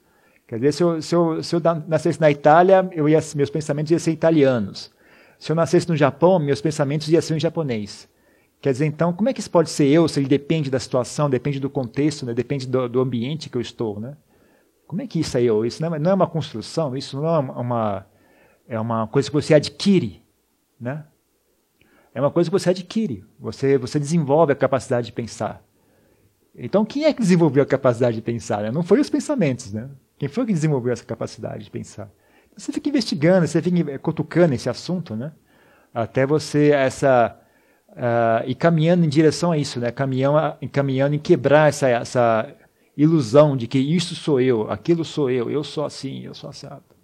Quer 0.48 0.56
dizer, 0.56 0.72
se 0.72 0.84
eu, 0.84 1.02
se 1.02 1.16
eu, 1.16 1.44
se 1.44 1.56
eu 1.56 1.62
nascesse 1.88 2.22
na 2.22 2.32
Itália, 2.32 2.88
eu 2.94 3.10
ia, 3.10 3.20
meus 3.36 3.50
pensamentos 3.50 3.92
iam 3.92 4.00
ser 4.00 4.12
italianos. 4.12 4.92
Se 5.38 5.52
eu 5.52 5.56
nascesse 5.56 5.88
no 5.90 5.96
Japão, 5.96 6.40
meus 6.40 6.62
pensamentos 6.62 7.10
iam 7.10 7.22
ser 7.22 7.36
em 7.36 7.40
japonês. 7.40 8.08
Quer 8.62 8.72
dizer, 8.72 8.86
então, 8.86 9.14
como 9.14 9.30
é 9.30 9.34
que 9.34 9.40
isso 9.40 9.52
pode 9.52 9.70
ser 9.70 9.86
eu, 9.88 10.08
se 10.08 10.20
ele 10.20 10.28
depende 10.28 10.72
da 10.72 10.80
situação, 10.80 11.30
depende 11.30 11.60
do 11.60 11.70
contexto, 11.70 12.26
né? 12.26 12.34
depende 12.34 12.66
do, 12.66 12.90
do, 12.90 13.02
ambiente 13.02 13.50
que 13.50 13.58
eu 13.58 13.62
estou? 13.62 14.00
Né? 14.00 14.16
Como 14.88 15.02
é 15.02 15.08
que 15.08 15.20
isso 15.20 15.38
é 15.38 15.44
eu? 15.44 15.66
Isso 15.66 15.82
não 15.82 15.94
é, 15.94 16.00
não 16.00 16.12
é 16.12 16.14
uma 16.14 16.28
construção, 16.28 16.96
isso 16.98 17.18
não 17.18 17.28
é 17.28 17.40
uma, 17.40 18.08
é 18.68 18.80
uma 18.80 19.08
coisa 19.08 19.30
que 19.30 19.34
você 19.34 19.54
adquire. 19.54 20.24
Né? 20.80 21.04
É 22.14 22.22
uma 22.22 22.32
coisa 22.32 22.50
que 22.50 22.54
você 22.60 22.70
adquire, 22.70 23.24
você, 23.40 23.78
você 23.78 24.00
desenvolve 24.00 24.54
a 24.54 24.56
capacidade 24.56 25.08
de 25.08 25.14
pensar. 25.14 25.64
Então, 26.56 26.84
quem 26.84 27.06
é 27.06 27.14
que 27.14 27.22
desenvolveu 27.22 27.62
a 27.64 27.66
capacidade 27.66 28.16
de 28.16 28.22
pensar? 28.22 28.64
Né? 28.64 28.72
Não 28.72 28.82
foi 28.82 29.00
os 29.00 29.10
pensamentos, 29.10 29.72
né? 29.72 29.90
Quem 30.18 30.28
foi 30.28 30.46
que 30.46 30.54
desenvolveu 30.54 30.92
essa 30.92 31.06
capacidade 31.06 31.66
de 31.66 31.70
pensar? 31.70 32.10
Você 32.58 32.72
fica 32.72 32.90
investigando, 32.90 33.46
você 33.46 33.62
fica 33.62 34.00
cutucando 34.00 34.56
esse 34.56 34.68
assunto, 34.68 35.16
né? 35.16 35.32
Até 35.94 36.26
você 36.26 36.72
essa 36.72 37.40
uh, 37.90 38.50
ir 38.50 38.56
caminhando 38.56 39.06
em 39.06 39.10
direção 39.10 39.52
a 39.52 39.58
isso, 39.58 39.80
né? 39.80 39.92
Caminhando, 39.92 40.58
caminhando 40.72 41.14
em 41.14 41.20
quebrar 41.20 41.70
essa, 41.70 41.88
essa 41.88 42.52
ilusão 42.96 43.56
de 43.56 43.68
que 43.68 43.78
isso 43.78 44.16
sou 44.16 44.42
eu, 44.42 44.72
aquilo 44.72 45.06
sou 45.06 45.30
eu, 45.30 45.52
eu 45.52 45.64
sou 45.64 45.86
assim, 45.86 46.24
eu 46.24 46.34
sou 46.34 46.50
assado. 46.50 46.97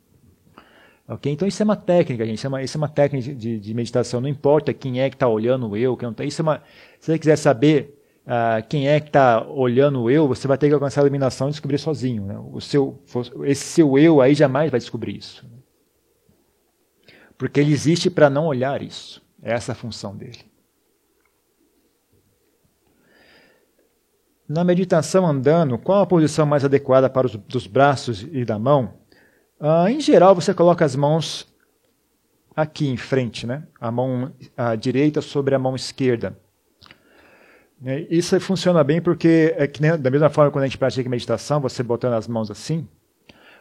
Okay? 1.08 1.34
Então 1.34 1.48
isso 1.48 1.62
é 1.62 1.66
uma 1.66 1.76
técnica, 1.76 2.26
gente. 2.26 2.38
Isso 2.38 2.48
é 2.48 2.50
uma, 2.50 2.64
isso 2.64 2.78
é 2.78 2.80
uma 2.80 2.90
técnica 2.90 3.36
de, 3.36 3.60
de 3.60 3.74
meditação. 3.74 4.22
Não 4.22 4.30
importa 4.30 4.74
quem 4.74 5.02
é 5.02 5.10
que 5.10 5.16
está 5.16 5.28
olhando 5.28 5.70
o 5.70 5.78
eu, 5.78 5.98
quem 5.98 6.08
não 6.08 6.14
tá. 6.14 6.24
Isso 6.24 6.42
é 6.42 6.44
uma, 6.44 6.64
se 7.00 7.12
você 7.12 7.20
quiser 7.20 7.36
saber 7.36 8.00
uh, 8.26 8.66
quem 8.68 8.88
é 8.88 9.00
que 9.00 9.10
está 9.10 9.46
olhando 9.46 10.02
o 10.02 10.10
eu, 10.10 10.28
você 10.28 10.48
vai 10.48 10.58
ter 10.58 10.68
que 10.68 10.74
alcançar 10.74 11.02
a 11.02 11.04
iluminação 11.04 11.48
e 11.48 11.52
descobrir 11.52 11.78
sozinho. 11.78 12.26
Né? 12.26 12.40
O 12.52 12.62
seu, 12.62 13.02
esse 13.44 13.66
seu 13.66 13.98
eu 13.98 14.22
aí 14.22 14.34
jamais 14.34 14.72
vai 14.72 14.80
descobrir 14.80 15.18
isso. 15.18 15.46
Porque 17.38 17.60
ele 17.60 17.74
existe 17.74 18.10
para 18.10 18.30
não 18.30 18.46
olhar 18.46 18.82
isso. 18.82 19.22
É 19.42 19.52
essa 19.52 19.74
a 19.74 19.76
função 19.76 20.16
dele. 20.16 20.40
Na 24.48 24.64
meditação 24.64 25.26
andando, 25.26 25.78
qual 25.78 26.02
a 26.02 26.06
posição 26.06 26.46
mais 26.46 26.64
adequada 26.64 27.10
para 27.10 27.28
os 27.28 27.36
dos 27.36 27.66
braços 27.66 28.22
e 28.32 28.46
da 28.46 28.60
mão? 28.60 28.94
Uh, 29.60 29.88
em 29.88 30.00
geral, 30.00 30.36
você 30.36 30.54
coloca 30.54 30.84
as 30.84 30.96
mãos 30.96 31.48
aqui 32.56 32.88
em 32.88 32.98
frente, 32.98 33.48
né? 33.48 33.64
a 33.80 33.92
mão 33.92 34.32
a 34.56 34.76
direita 34.76 35.22
sobre 35.22 35.56
a 35.56 35.60
mão 35.60 35.76
esquerda. 35.76 36.38
Né? 37.82 38.06
Isso 38.10 38.40
funciona 38.40 38.84
bem 38.84 39.02
porque, 39.02 39.54
é 39.58 39.68
que 39.68 39.82
nem, 39.82 39.98
da 39.98 40.10
mesma 40.10 40.30
forma 40.30 40.52
quando 40.52 40.64
a 40.64 40.68
gente 40.68 40.78
pratica 40.78 41.10
meditação, 41.10 41.60
você 41.60 41.82
botando 41.82 42.14
as 42.14 42.28
mãos 42.28 42.52
assim, 42.52 42.88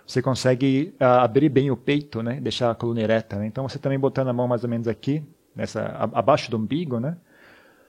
você 0.07 0.21
consegue 0.21 0.95
uh, 1.01 1.05
abrir 1.21 1.49
bem 1.49 1.71
o 1.71 1.77
peito, 1.77 2.23
né? 2.23 2.41
deixar 2.41 2.71
a 2.71 2.75
coluna 2.75 3.01
ereta. 3.01 3.37
Né? 3.37 3.47
Então, 3.47 3.69
você 3.69 3.79
também 3.79 3.99
botando 3.99 4.29
a 4.29 4.33
mão 4.33 4.49
mais 4.49 4.65
ou 4.65 4.71
menos 4.71 4.89
aqui, 4.89 5.25
nessa, 5.55 5.83
abaixo 6.13 6.51
do 6.51 6.57
umbigo, 6.57 6.99
né? 6.99 7.17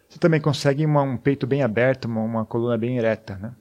você 0.08 0.20
também 0.20 0.40
consegue 0.40 0.86
uma, 0.86 1.02
um 1.02 1.18
peito 1.18 1.48
bem 1.48 1.64
aberto, 1.64 2.06
uma, 2.06 2.22
uma 2.22 2.46
coluna 2.46 2.78
bem 2.78 2.98
ereta. 2.98 3.36
Né? 3.38 3.52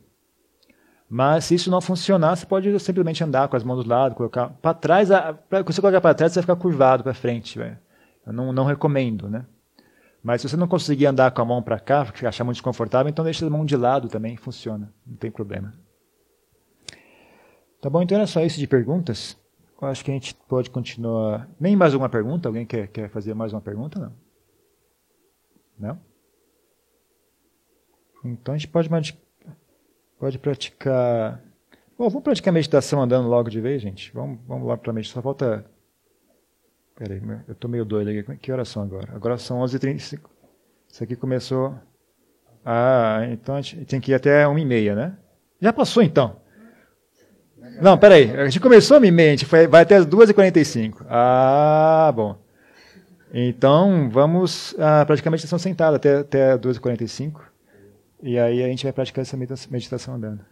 Mas 1.14 1.44
se 1.44 1.56
isso 1.56 1.70
não 1.70 1.82
funcionar, 1.82 2.34
você 2.34 2.46
pode 2.46 2.80
simplesmente 2.80 3.22
andar 3.22 3.46
com 3.46 3.54
as 3.54 3.62
mãos 3.62 3.84
do 3.84 3.90
lado, 3.90 4.14
colocar 4.14 4.48
para 4.48 4.72
trás. 4.72 5.10
Para 5.46 5.62
você 5.62 5.78
colocar 5.78 6.00
para 6.00 6.14
trás, 6.14 6.32
você 6.32 6.40
vai 6.40 6.42
ficar 6.44 6.56
curvado 6.56 7.02
para 7.02 7.12
frente. 7.12 7.58
Véio. 7.58 7.78
Eu 8.26 8.32
não, 8.32 8.50
não 8.50 8.64
recomendo, 8.64 9.28
né? 9.28 9.44
Mas 10.22 10.40
se 10.40 10.48
você 10.48 10.56
não 10.56 10.66
conseguir 10.66 11.04
andar 11.04 11.30
com 11.30 11.42
a 11.42 11.44
mão 11.44 11.62
para 11.62 11.78
cá, 11.78 12.06
porque 12.06 12.24
achar 12.24 12.44
muito 12.44 12.54
desconfortável, 12.54 13.10
então 13.10 13.22
deixa 13.22 13.46
a 13.46 13.50
mão 13.50 13.62
de 13.62 13.76
lado 13.76 14.08
também, 14.08 14.38
funciona, 14.38 14.90
não 15.06 15.14
tem 15.16 15.30
problema. 15.30 15.74
Tá 17.78 17.90
bom, 17.90 18.00
então 18.00 18.16
era 18.16 18.26
só 18.26 18.40
isso 18.40 18.58
de 18.58 18.66
perguntas. 18.66 19.36
Eu 19.82 19.88
acho 19.88 20.02
que 20.02 20.10
a 20.10 20.14
gente 20.14 20.34
pode 20.48 20.70
continuar. 20.70 21.46
Nem 21.60 21.76
mais 21.76 21.92
uma 21.92 22.08
pergunta? 22.08 22.48
Alguém 22.48 22.64
quer, 22.64 22.86
quer 22.86 23.10
fazer 23.10 23.34
mais 23.34 23.52
uma 23.52 23.60
pergunta? 23.60 24.00
Não? 24.00 24.14
Não? 25.78 26.00
Então 28.24 28.54
a 28.54 28.56
gente 28.56 28.68
pode 28.68 28.88
Pode 30.22 30.38
praticar. 30.38 31.42
Bom, 31.98 32.08
vamos 32.08 32.22
praticar 32.22 32.54
meditação 32.54 33.02
andando 33.02 33.28
logo 33.28 33.50
de 33.50 33.60
vez, 33.60 33.82
gente. 33.82 34.12
Vamos, 34.14 34.38
vamos 34.46 34.68
lá 34.68 34.76
para 34.76 34.92
a 34.92 34.94
meditação. 34.94 35.20
Só 35.20 35.20
falta. 35.20 35.64
Peraí, 36.94 37.20
eu 37.48 37.52
estou 37.52 37.68
meio 37.68 37.84
doido 37.84 38.08
aqui. 38.08 38.36
Que 38.36 38.52
horas 38.52 38.68
são 38.68 38.84
agora? 38.84 39.12
Agora 39.16 39.36
são 39.36 39.58
11h35. 39.58 40.20
Isso 40.88 41.02
aqui 41.02 41.16
começou. 41.16 41.74
Ah, 42.64 43.26
então 43.32 43.56
a 43.56 43.60
gente 43.60 43.84
tem 43.84 44.00
que 44.00 44.12
ir 44.12 44.14
até 44.14 44.44
1h30, 44.44 44.94
né? 44.94 45.16
Já 45.60 45.72
passou 45.72 46.04
então. 46.04 46.36
Não, 47.80 47.98
peraí. 47.98 48.30
A 48.30 48.44
gente 48.44 48.60
começou 48.60 48.98
a 48.98 49.00
mente, 49.00 49.44
foi, 49.44 49.66
vai 49.66 49.82
até 49.82 49.96
as 49.96 50.06
2h45. 50.06 51.04
Ah, 51.08 52.12
bom. 52.14 52.38
Então, 53.34 54.08
vamos 54.08 54.72
ah, 54.78 55.04
praticamente 55.04 55.42
estão 55.46 55.58
sentados 55.58 55.96
até, 55.96 56.18
até 56.18 56.56
2h45. 56.56 57.51
E 58.22 58.38
aí 58.38 58.62
a 58.62 58.68
gente 58.68 58.84
vai 58.84 58.92
praticar 58.92 59.22
essa 59.22 59.36
meditação 59.36 60.14
andando. 60.14 60.44